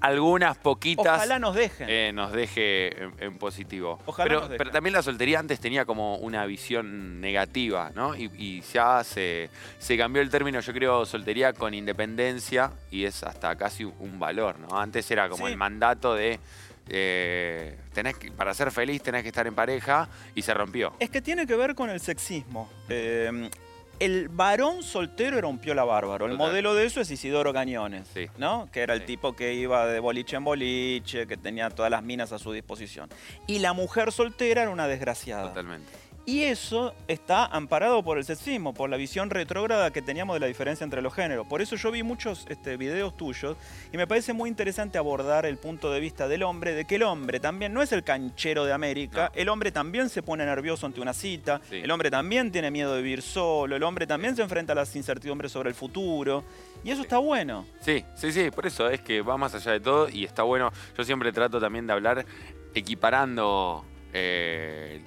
algunas 0.00 0.56
poquitas... 0.56 1.16
Ojalá 1.16 1.38
nos 1.38 1.54
dejen. 1.54 1.88
Eh, 1.88 2.12
nos 2.14 2.32
deje 2.32 3.04
en, 3.18 3.38
positivo. 3.38 3.98
Ojalá 4.06 4.28
pero, 4.28 4.40
nos 4.40 4.48
dejen. 4.50 4.58
pero 4.58 4.70
también 4.70 4.94
la 4.94 5.02
soltería 5.02 5.38
antes 5.38 5.60
tenía 5.60 5.84
como 5.84 6.16
una 6.16 6.46
visión 6.46 7.20
negativa, 7.20 7.90
¿no? 7.94 8.14
Y, 8.14 8.60
ya 8.72 9.02
se, 9.04 9.50
se 9.78 9.96
cambió 9.96 10.22
el 10.22 10.30
término, 10.30 10.60
yo 10.60 10.72
creo, 10.72 11.04
soltería 11.06 11.52
con 11.52 11.74
independencia 11.74 12.72
y 12.90 13.04
es 13.04 13.22
hasta 13.22 13.56
casi 13.56 13.84
un 13.84 14.18
valor, 14.18 14.58
¿no? 14.58 14.78
Antes 14.78 15.10
era 15.10 15.28
como 15.28 15.48
el 15.48 15.56
mandato 15.56 16.14
de... 16.14 16.40
Eh, 16.88 17.76
tenés 17.92 18.16
que, 18.16 18.30
para 18.30 18.54
ser 18.54 18.70
feliz 18.70 19.02
tenés 19.02 19.24
que 19.24 19.30
estar 19.30 19.44
en 19.44 19.56
pareja 19.56 20.08
y 20.36 20.42
se 20.42 20.54
rompió. 20.54 20.94
Es 21.00 21.10
que 21.10 21.20
tiene 21.20 21.44
que 21.44 21.56
ver 21.56 21.74
con 21.74 21.90
el 21.90 21.98
sexismo. 21.98 22.70
Eh, 22.88 23.50
el 23.98 24.28
varón 24.28 24.82
soltero 24.82 25.38
era 25.38 25.46
un 25.46 25.58
piola 25.58 25.84
bárbaro. 25.84 26.26
El 26.26 26.36
modelo 26.36 26.74
de 26.74 26.86
eso 26.86 27.00
es 27.00 27.10
Isidoro 27.10 27.52
Cañones, 27.52 28.08
¿no? 28.38 28.68
Que 28.72 28.80
era 28.80 28.94
el 28.94 29.04
tipo 29.04 29.34
que 29.34 29.54
iba 29.54 29.86
de 29.86 30.00
boliche 30.00 30.36
en 30.36 30.44
boliche, 30.44 31.26
que 31.26 31.36
tenía 31.36 31.70
todas 31.70 31.90
las 31.90 32.02
minas 32.02 32.32
a 32.32 32.38
su 32.38 32.52
disposición. 32.52 33.08
Y 33.46 33.60
la 33.60 33.72
mujer 33.72 34.12
soltera 34.12 34.62
era 34.62 34.70
una 34.70 34.86
desgraciada. 34.86 35.48
Totalmente. 35.48 35.90
Y 36.28 36.42
eso 36.42 36.92
está 37.06 37.46
amparado 37.46 38.02
por 38.02 38.18
el 38.18 38.24
sexismo, 38.24 38.74
por 38.74 38.90
la 38.90 38.96
visión 38.96 39.30
retrógrada 39.30 39.92
que 39.92 40.02
teníamos 40.02 40.34
de 40.34 40.40
la 40.40 40.48
diferencia 40.48 40.82
entre 40.82 41.00
los 41.00 41.14
géneros. 41.14 41.46
Por 41.46 41.62
eso 41.62 41.76
yo 41.76 41.92
vi 41.92 42.02
muchos 42.02 42.46
este, 42.48 42.76
videos 42.76 43.16
tuyos 43.16 43.56
y 43.92 43.96
me 43.96 44.08
parece 44.08 44.32
muy 44.32 44.50
interesante 44.50 44.98
abordar 44.98 45.46
el 45.46 45.56
punto 45.56 45.88
de 45.92 46.00
vista 46.00 46.26
del 46.26 46.42
hombre, 46.42 46.74
de 46.74 46.84
que 46.84 46.96
el 46.96 47.04
hombre 47.04 47.38
también 47.38 47.72
no 47.72 47.80
es 47.80 47.92
el 47.92 48.02
canchero 48.02 48.64
de 48.64 48.72
América, 48.72 49.30
el 49.36 49.48
hombre 49.48 49.70
también 49.70 50.08
se 50.08 50.20
pone 50.20 50.44
nervioso 50.44 50.84
ante 50.84 51.00
una 51.00 51.14
cita, 51.14 51.60
el 51.70 51.88
hombre 51.92 52.10
también 52.10 52.50
tiene 52.50 52.72
miedo 52.72 52.96
de 52.96 53.02
vivir 53.02 53.22
solo, 53.22 53.76
el 53.76 53.82
hombre 53.84 54.08
también 54.08 54.34
se 54.34 54.42
enfrenta 54.42 54.72
a 54.72 54.76
las 54.76 54.96
incertidumbres 54.96 55.52
sobre 55.52 55.68
el 55.68 55.76
futuro. 55.76 56.42
Y 56.82 56.90
eso 56.90 57.02
está 57.02 57.18
bueno. 57.18 57.66
Sí, 57.80 58.04
sí, 58.16 58.32
sí, 58.32 58.50
por 58.50 58.66
eso 58.66 58.90
es 58.90 59.00
que 59.00 59.22
va 59.22 59.36
más 59.36 59.54
allá 59.54 59.70
de 59.70 59.80
todo 59.80 60.08
y 60.08 60.24
está 60.24 60.42
bueno. 60.42 60.72
Yo 60.98 61.04
siempre 61.04 61.30
trato 61.30 61.60
también 61.60 61.86
de 61.86 61.92
hablar 61.92 62.26
equiparando 62.74 63.84
eh, 64.18 64.98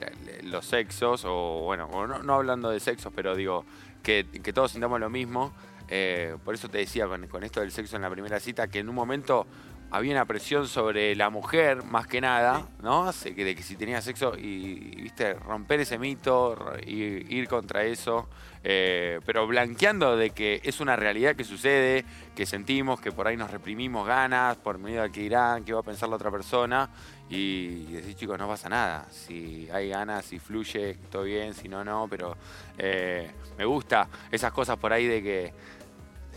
los 0.44 0.66
sexos, 0.66 1.24
o 1.26 1.62
bueno, 1.64 1.90
no, 2.24 2.34
hablando 2.36 2.70
de 2.70 2.80
sexos, 2.80 3.12
pero 3.16 3.36
digo, 3.36 3.66
que, 4.04 4.24
todos 4.54 4.72
sintamos 4.72 5.00
lo 5.00 5.10
mismo. 5.10 5.52
Eh, 5.88 6.36
por 6.46 6.54
eso 6.54 6.70
te 6.70 6.78
decía 6.78 7.08
con, 7.08 7.44
esto 7.44 7.62
del 7.62 7.72
sexo 7.72 7.96
en 7.96 8.04
la 8.04 8.12
primera 8.12 8.40
cita, 8.40 8.68
que 8.68 8.78
en 8.78 8.90
un 8.90 8.94
momento 8.94 9.48
había 9.90 10.12
una 10.12 10.26
presión 10.26 10.68
sobre 10.68 11.16
la 11.16 11.32
mujer, 11.32 11.84
más 11.84 12.06
que 12.06 12.22
nada, 12.22 12.68
¿no? 12.84 13.12
De 13.12 13.56
que 13.56 13.64
si 13.64 13.76
tenía 13.76 14.00
sexo 14.00 14.38
y, 14.38 15.02
viste, 15.02 15.34
romper 15.34 15.80
ese 15.80 15.98
mito, 15.98 16.56
y 16.86 17.36
ir 17.36 17.48
contra 17.48 17.84
eso, 17.84 18.30
eh, 18.64 19.20
pero 19.26 19.48
blanqueando 19.48 20.16
de 20.16 20.30
que 20.30 20.62
es 20.64 20.80
una 20.80 20.96
realidad 20.96 21.36
que 21.36 21.44
sucede, 21.44 22.06
que 22.36 22.46
sentimos, 22.46 23.02
que 23.02 23.12
por 23.12 23.26
ahí 23.26 23.38
nos 23.38 23.50
reprimimos 23.50 24.06
ganas, 24.06 24.58
por 24.58 24.78
miedo 24.78 25.02
a 25.02 25.10
que 25.10 25.22
irán, 25.22 25.64
que 25.64 25.74
va 25.74 25.80
a 25.80 25.84
pensar 25.84 26.10
la 26.10 26.18
otra 26.18 26.30
persona, 26.30 26.90
y 27.30 27.86
decir, 27.94 28.16
chicos, 28.16 28.40
no 28.40 28.48
pasa 28.48 28.70
nada. 28.70 29.06
Si 29.12 29.70
hay 29.72 29.90
ganas, 29.90 30.26
si 30.26 30.40
fluye, 30.40 30.98
todo 31.12 31.24
bien, 31.24 31.54
si 31.54 31.70
no, 31.70 31.84
no, 31.84 32.08
pero 32.10 32.36
eh, 32.78 33.30
me 33.58 33.66
gusta 33.66 34.08
esas 34.32 34.52
cosas 34.52 34.78
por 34.78 34.92
ahí 34.92 35.06
de 35.06 35.22
que 35.22 35.54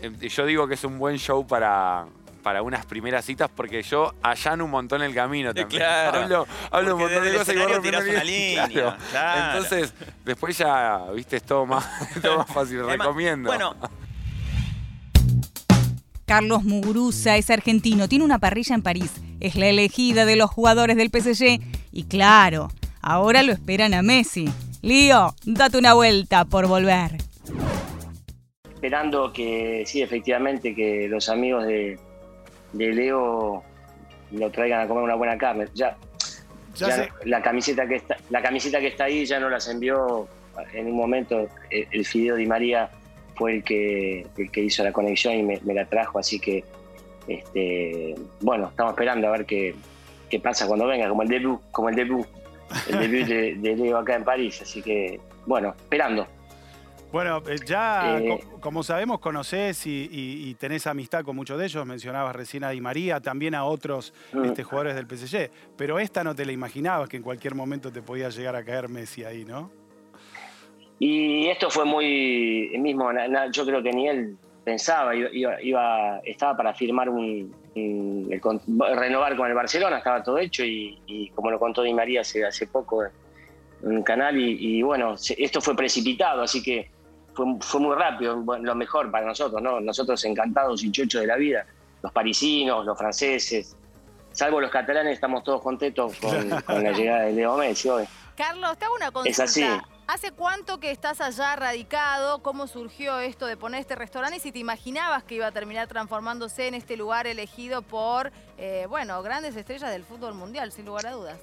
eh, 0.01 0.29
yo 0.29 0.45
digo 0.45 0.67
que 0.67 0.75
es 0.75 0.83
un 0.83 0.99
buen 0.99 1.17
show 1.17 1.47
para, 1.47 2.05
para 2.43 2.61
unas 2.61 2.85
primeras 2.85 3.25
citas 3.25 3.49
porque 3.55 3.81
yo 3.81 4.13
allano 4.21 4.65
un 4.65 4.71
montón 4.71 5.01
el 5.01 5.15
camino 5.15 5.51
también. 5.51 5.79
Claro. 5.81 6.45
Hablo, 6.69 6.95
un 6.95 7.01
montón 7.01 7.23
de 7.23 7.37
cosas 7.37 7.55
y 7.55 7.57
vos 7.57 7.81
tirás 7.81 8.03
una 8.05 8.23
línea. 8.23 8.97
Claro. 9.09 9.57
Entonces, 9.57 9.93
después 10.23 10.55
ya, 10.57 11.05
viste, 11.11 11.37
es 11.37 11.43
todo 11.43 11.65
más, 11.65 11.87
todo 12.21 12.37
más 12.37 12.47
fácil. 12.47 12.85
Recomiendo. 12.85 13.49
Bueno. 13.49 13.75
Carlos 16.33 16.63
Muguruza 16.63 17.37
es 17.37 17.51
argentino, 17.51 18.09
tiene 18.09 18.25
una 18.25 18.39
parrilla 18.39 18.73
en 18.73 18.81
París, 18.81 19.21
es 19.39 19.55
la 19.55 19.67
elegida 19.67 20.25
de 20.25 20.35
los 20.35 20.49
jugadores 20.49 20.97
del 20.97 21.11
PSG 21.11 21.61
y 21.91 22.05
claro, 22.05 22.69
ahora 23.03 23.43
lo 23.43 23.51
esperan 23.51 23.93
a 23.93 24.01
Messi. 24.01 24.49
Lío, 24.81 25.35
date 25.45 25.77
una 25.77 25.93
vuelta 25.93 26.45
por 26.45 26.65
volver. 26.65 27.17
Esperando 28.73 29.31
que, 29.31 29.83
sí, 29.85 30.01
efectivamente, 30.01 30.73
que 30.73 31.07
los 31.07 31.29
amigos 31.29 31.67
de, 31.67 31.99
de 32.71 32.93
Leo 32.93 33.63
lo 34.31 34.49
traigan 34.49 34.81
a 34.81 34.87
comer 34.87 35.03
una 35.03 35.13
buena 35.15 35.37
carne. 35.37 35.67
Ya, 35.75 35.95
la 37.25 37.43
camiseta 37.43 37.87
que 37.87 37.97
está, 37.97 38.17
la 38.31 38.41
camiseta 38.41 38.79
que 38.79 38.87
está 38.87 39.03
ahí 39.03 39.23
ya 39.27 39.39
no 39.39 39.51
las 39.51 39.67
envió 39.67 40.27
en 40.73 40.87
un 40.87 40.97
momento 40.97 41.47
el, 41.69 41.87
el 41.91 42.03
Fideo 42.03 42.37
Di 42.37 42.47
María 42.47 42.89
fue 43.35 43.55
el 43.55 43.63
que, 43.63 44.25
el 44.37 44.51
que 44.51 44.61
hizo 44.61 44.83
la 44.83 44.91
conexión 44.91 45.33
y 45.35 45.43
me, 45.43 45.59
la 45.73 45.85
trajo, 45.85 46.19
así 46.19 46.39
que 46.39 46.63
este, 47.27 48.15
bueno, 48.41 48.69
estamos 48.69 48.93
esperando 48.93 49.27
a 49.27 49.31
ver 49.31 49.45
qué, 49.45 49.75
qué 50.29 50.39
pasa 50.39 50.67
cuando 50.67 50.87
venga, 50.87 51.07
como 51.07 51.21
el 51.21 51.29
debut, 51.29 51.61
como 51.71 51.89
el 51.89 51.95
debut, 51.95 52.25
el 52.89 52.99
debut 52.99 53.27
de, 53.27 53.75
Leo 53.75 53.97
acá 53.97 54.15
en 54.15 54.23
París, 54.23 54.61
así 54.61 54.81
que 54.81 55.19
bueno, 55.45 55.75
esperando. 55.77 56.27
Bueno, 57.11 57.43
eh, 57.47 57.57
ya 57.63 58.17
eh, 58.17 58.43
como 58.59 58.81
sabemos, 58.81 59.19
conocés 59.19 59.85
y, 59.85 60.55
tenés 60.59 60.87
amistad 60.87 61.23
con 61.23 61.35
muchos 61.35 61.59
de 61.59 61.65
ellos, 61.65 61.85
mencionabas 61.85 62.35
recién 62.35 62.63
a 62.63 62.71
Di 62.71 62.81
María, 62.81 63.19
también 63.19 63.53
a 63.53 63.65
otros 63.65 64.13
mm. 64.33 64.45
este, 64.45 64.63
jugadores 64.63 64.95
del 64.95 65.05
PSG, 65.05 65.51
pero 65.77 65.99
esta 65.99 66.23
no 66.23 66.33
te 66.33 66.45
la 66.45 66.51
imaginabas 66.51 67.07
que 67.07 67.17
en 67.17 67.23
cualquier 67.23 67.53
momento 67.53 67.91
te 67.91 68.01
podía 68.01 68.29
llegar 68.29 68.55
a 68.55 68.63
caer 68.63 68.89
Messi 68.89 69.23
ahí, 69.23 69.45
¿no? 69.45 69.82
Y 71.05 71.49
esto 71.49 71.69
fue 71.69 71.83
muy 71.83 72.71
mismo, 72.79 73.11
yo 73.51 73.65
creo 73.65 73.83
que 73.83 73.91
ni 73.91 74.07
él 74.07 74.37
pensaba, 74.63 75.13
iba, 75.13 76.21
estaba 76.23 76.55
para 76.55 76.73
firmar 76.73 77.09
un, 77.09 77.53
renovar 77.75 79.35
con 79.35 79.49
el 79.49 79.53
Barcelona, 79.53 79.97
estaba 79.97 80.23
todo 80.23 80.37
hecho 80.37 80.63
y, 80.63 81.29
como 81.35 81.51
lo 81.51 81.59
contó 81.59 81.81
Di 81.81 81.93
María 81.93 82.21
hace, 82.21 82.45
hace 82.45 82.67
poco 82.67 83.03
en 83.03 83.11
un 83.83 84.01
canal 84.01 84.37
y, 84.39 84.81
bueno, 84.81 85.15
esto 85.15 85.59
fue 85.59 85.75
precipitado, 85.75 86.41
así 86.41 86.63
que 86.63 86.89
fue, 87.33 87.81
muy 87.81 87.97
rápido, 87.97 88.41
lo 88.61 88.75
mejor 88.75 89.11
para 89.11 89.25
nosotros, 89.25 89.61
¿no? 89.61 89.81
Nosotros 89.81 90.23
encantados 90.23 90.85
y 90.85 90.91
chochos 90.93 91.19
de 91.19 91.27
la 91.27 91.35
vida, 91.35 91.65
los 92.01 92.13
parisinos, 92.13 92.85
los 92.85 92.97
franceses, 92.97 93.75
salvo 94.31 94.61
los 94.61 94.71
catalanes, 94.71 95.15
estamos 95.15 95.43
todos 95.43 95.61
contentos 95.61 96.15
con, 96.15 96.49
la 96.81 96.91
llegada 96.93 97.23
de 97.23 97.33
Leo 97.33 97.57
Messi 97.57 97.89
hoy. 97.89 98.05
Carlos, 98.37 98.77
te 98.77 98.85
hago 98.85 98.95
una 98.95 99.11
consulta. 99.11 99.29
Es 99.29 99.39
así. 99.41 99.65
¿Hace 100.05 100.31
cuánto 100.31 100.79
que 100.79 100.91
estás 100.91 101.21
allá 101.21 101.55
radicado? 101.55 102.43
¿Cómo 102.43 102.67
surgió 102.67 103.19
esto 103.19 103.45
de 103.45 103.55
poner 103.55 103.79
este 103.79 103.95
restaurante? 103.95 104.37
Y 104.37 104.39
si 104.41 104.51
te 104.51 104.59
imaginabas 104.59 105.23
que 105.23 105.35
iba 105.35 105.47
a 105.47 105.51
terminar 105.51 105.87
transformándose 105.87 106.67
en 106.67 106.73
este 106.73 106.97
lugar 106.97 107.25
elegido 107.25 107.81
por, 107.81 108.31
eh, 108.57 108.85
bueno, 108.89 109.23
grandes 109.23 109.55
estrellas 109.55 109.91
del 109.91 110.03
fútbol 110.03 110.33
mundial, 110.33 110.73
sin 110.73 110.85
lugar 110.85 111.07
a 111.07 111.11
dudas. 111.11 111.39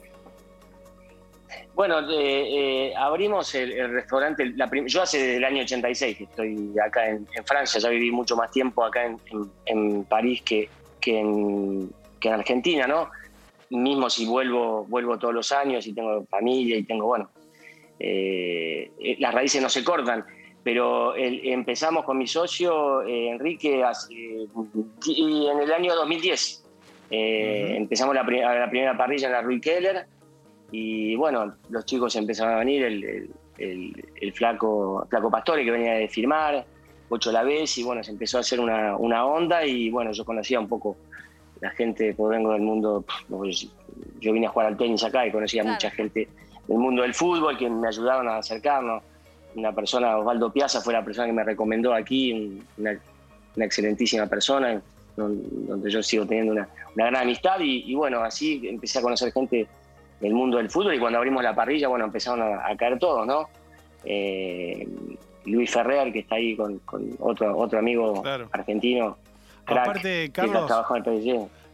Bueno, 1.75 2.01
eh, 2.11 2.91
eh, 2.91 2.95
abrimos 2.97 3.55
el, 3.55 3.93
restaurante, 3.93 4.55
yo 4.87 5.03
hace 5.03 5.19
desde 5.19 5.37
el 5.39 5.45
año 5.45 5.63
86 5.63 6.19
que 6.19 6.25
estoy 6.25 6.75
acá 6.85 7.09
en, 7.09 7.27
Francia, 7.45 7.81
ya 7.81 7.89
viví 7.89 8.11
mucho 8.11 8.37
más 8.37 8.51
tiempo 8.51 8.85
acá 8.85 9.07
en, 9.65 10.05
París 10.05 10.43
que, 10.43 10.69
en, 11.07 11.91
que 12.21 12.29
en 12.29 12.35
Argentina, 12.35 12.87
¿no? 12.87 13.11
Mismo 13.71 14.11
si 14.11 14.27
vuelvo, 14.27 14.85
vuelvo 14.85 15.19
todos 15.19 15.33
los 15.33 15.51
años 15.51 15.87
y 15.87 15.95
tengo 15.95 16.25
familia 16.27 16.77
y 16.77 16.85
tengo, 16.85 17.07
bueno, 17.07 17.31
eh, 18.01 18.91
eh, 18.99 19.17
las 19.19 19.35
raíces 19.35 19.63
no 19.63 19.69
se 19.69 19.85
cortan, 19.85 20.25
pero 20.65 21.15
empezamos 21.17 22.05
con 22.05 22.19
mi 22.19 22.27
socio 22.27 23.03
Enrique 23.03 23.83
y 25.07 25.47
en 25.47 25.61
el 25.61 25.73
año 25.73 25.95
2010. 25.95 26.65
Empezamos 27.11 28.15
la, 28.15 28.23
la, 28.23 28.71
primera 28.71 28.97
parrilla 28.97 29.29
en 29.29 29.33
la 29.33 29.43
Rui 29.43 29.61
Keller 29.61 30.07
y 30.71 31.17
bueno, 31.17 31.55
los 31.71 31.85
chicos 31.85 32.15
empezaron 32.17 32.55
a 32.55 32.59
venir, 32.59 32.85
el, 32.85 33.31
el, 33.59 34.33
flaco, 34.33 35.07
flaco 35.09 35.31
Pastore 35.31 35.65
que 35.65 35.71
venía 35.71 35.95
de 35.95 36.09
firmar, 36.09 36.65
Ocho 37.13 37.33
la 37.33 37.43
vez, 37.43 37.77
y 37.77 37.83
bueno, 37.83 38.05
se 38.05 38.13
empezó 38.13 38.37
a 38.37 38.41
hacer 38.41 38.61
una, 38.61 38.97
una 38.97 39.27
onda 39.27 39.67
y 39.67 39.91
bueno, 39.91 40.13
yo 40.13 40.25
conocía 40.25 40.61
un 40.61 40.69
poco 40.69 40.97
la 41.61 41.71
gente, 41.71 42.15
pues 42.15 42.31
vengo 42.31 42.53
del 42.53 42.63
mundo, 42.63 43.05
yo 44.21 44.33
vine 44.33 44.47
a 44.47 44.51
jugar 44.51 44.69
al 44.69 44.77
tenis 44.77 45.03
acá 45.03 45.27
y 45.27 45.33
conocía 45.33 45.65
mucha 45.65 45.91
gente 45.91 46.29
del 46.71 46.79
mundo 46.79 47.03
del 47.03 47.15
fútbol 47.15 47.59
que 47.59 47.69
me 47.69 47.89
ayudaron 47.89 48.29
a 48.29 48.37
acercarnos. 48.37 49.03
Una 49.57 49.73
persona, 49.73 50.17
Osvaldo 50.19 50.53
Piazza, 50.53 50.81
fue 50.81 50.93
la 50.93 51.05
persona 51.05 51.27
que 51.27 51.33
me 51.33 51.43
recomendó 51.43 51.93
aquí, 51.93 52.63
una, 52.79 52.97
excelentísima 53.57 54.27
persona, 54.27 54.81
donde 55.17 55.91
yo 55.91 56.01
sigo 56.01 56.25
teniendo 56.25 56.53
una, 56.53 56.69
gran 56.95 57.17
amistad 57.17 57.57
y, 57.59 57.93
bueno, 57.97 58.21
así 58.21 58.63
empecé 58.69 59.01
a 59.01 59.03
conocer 59.03 59.33
gente 59.33 59.67
del 60.21 60.33
mundo 60.33 60.59
del 60.59 60.71
fútbol 60.71 60.95
y 60.95 61.01
cuando 61.01 61.19
abrimos 61.19 61.43
la 61.43 61.57
parrilla, 61.57 61.89
bueno, 61.89 62.05
empezaron 62.05 62.41
a, 62.41 62.77
caer 62.77 63.01
todos, 63.01 63.27
¿no? 63.27 63.49
Eh, 64.05 64.87
Luis 65.47 65.73
Ferrer, 65.73 66.13
que 66.13 66.21
está 66.21 66.37
ahí 66.37 66.55
con, 66.55 66.81
otro, 67.19 67.59
otro 67.59 67.81
amigo 67.81 68.23
argentino. 68.53 69.19
Aparte, 69.67 70.31
Carlos, 70.33 70.71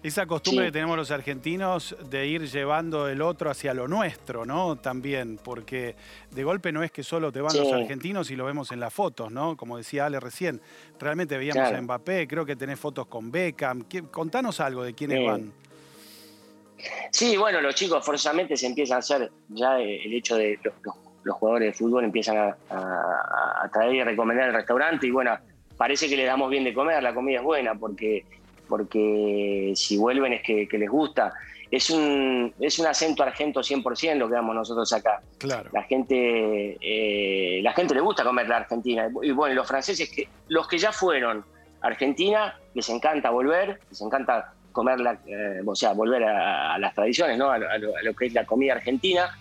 esa 0.02 0.26
costumbre 0.26 0.66
que 0.66 0.72
tenemos 0.72 0.96
los 0.96 1.11
argentinos 1.11 1.96
de 2.09 2.26
ir 2.26 2.48
llevando 2.48 3.09
el 3.09 3.22
otro 3.22 3.50
hacia 3.50 3.74
lo 3.74 3.88
nuestro, 3.88 4.44
¿no? 4.44 4.76
También, 4.76 5.38
porque 5.42 5.96
de 6.30 6.44
golpe 6.44 6.72
no 6.72 6.82
es 6.82 6.92
que 6.92 7.02
solo 7.02 7.32
te 7.32 7.40
van 7.40 7.56
los 7.56 7.72
argentinos 7.72 8.30
y 8.30 8.37
lo 8.37 8.44
vemos 8.44 8.70
en 8.72 8.80
las 8.80 8.92
fotos, 8.92 9.32
¿no? 9.32 9.56
Como 9.56 9.76
decía 9.76 10.06
Ale 10.06 10.20
recién, 10.20 10.61
realmente 11.00 11.37
veíamos 11.37 11.72
a 11.72 11.80
Mbappé, 11.80 12.28
creo 12.28 12.46
que 12.46 12.56
tenés 12.56 12.78
fotos 12.78 13.06
con 13.06 13.30
Beckham. 13.30 13.85
Contanos 14.11 14.61
algo 14.61 14.85
de 14.85 14.94
quiénes 14.94 15.26
van. 15.26 15.52
Sí, 17.11 17.37
bueno, 17.37 17.61
los 17.61 17.74
chicos 17.74 18.04
forzosamente 18.04 18.56
se 18.56 18.66
empiezan 18.66 18.96
a 18.96 18.98
hacer 18.98 19.30
ya 19.48 19.80
el 19.80 20.12
hecho 20.12 20.37
de 20.37 20.59
los, 20.62 20.74
los 21.26 21.37
jugadores 21.37 21.72
de 21.72 21.72
fútbol 21.72 22.04
empiezan 22.04 22.54
a, 22.70 23.68
traer 23.72 23.94
y 23.94 24.02
recomendar 24.04 24.48
el 24.48 24.54
restaurante 24.54 25.09
y 25.09 25.11
bueno, 25.11 25.37
parece 25.76 26.09
que 26.09 26.16
le 26.16 26.24
damos 26.24 26.48
bien 26.48 26.62
de 26.62 26.72
comer, 26.72 27.02
la 27.02 27.12
comida 27.12 27.38
es 27.38 27.44
buena 27.44 27.74
porque, 27.74 28.24
porque 28.68 29.72
si 29.74 29.96
vuelven 29.96 30.35
es 30.35 30.42
que, 30.42 30.68
les 30.70 30.90
gusta. 30.90 31.33
Es 31.70 31.90
un, 31.90 32.55
es 32.61 32.79
un 32.79 32.87
acento 32.87 33.22
argento 33.22 33.61
100% 33.61 34.14
lo 34.16 34.29
que 34.29 34.35
damos 34.35 34.55
nosotros 34.55 34.92
acá. 34.92 35.20
Claro. 35.38 35.68
La 35.72 35.83
gente, 35.83 36.76
eh, 36.81 37.61
la 37.62 37.72
gente 37.72 37.94
le 37.94 38.00
gusta 38.00 38.22
comer 38.22 38.48
la 38.48 38.59
Argentina. 38.59 39.09
Y 39.22 39.33
bueno, 39.33 39.55
los 39.55 39.66
franceses, 39.66 40.09
que, 40.09 40.29
los 40.48 40.68
que 40.68 40.79
ya 40.79 40.92
fueron 40.92 41.44
a 41.81 41.87
Argentina, 41.87 42.57
les 42.74 42.88
encanta 42.88 43.31
volver, 43.31 43.81
les 43.90 44.00
encanta 44.00 44.52
comer, 44.76 45.00
la, 45.00 45.18
eh, 45.26 45.62
o 45.64 45.74
sea, 45.74 45.92
volver 45.92 46.22
a, 46.24 46.79
las 46.79 46.94
tradiciones, 46.94 47.38
¿no? 47.38 47.50
a, 47.50 47.59
lo, 47.59 48.14
que 48.14 48.26
es 48.26 48.35
la 48.35 48.44
comida 48.44 48.74
argentina. 48.74 49.37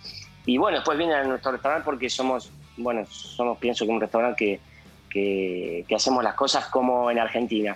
Y 0.45 0.57
bueno, 0.57 0.77
después 0.77 0.97
vienen 0.97 1.17
a 1.17 1.23
nuestro 1.25 1.51
restaurante 1.51 1.83
porque 1.83 2.09
somos, 2.09 2.49
bueno, 2.77 3.05
somos, 3.05 3.57
pienso 3.57 3.85
que 3.85 3.91
un 3.91 3.99
restaurante 3.99 4.59
que, 5.09 5.85
que, 5.87 5.95
hacemos 5.95 6.23
las 6.23 6.35
cosas 6.35 6.65
como 6.67 7.09
en 7.11 7.19
Argentina. 7.19 7.75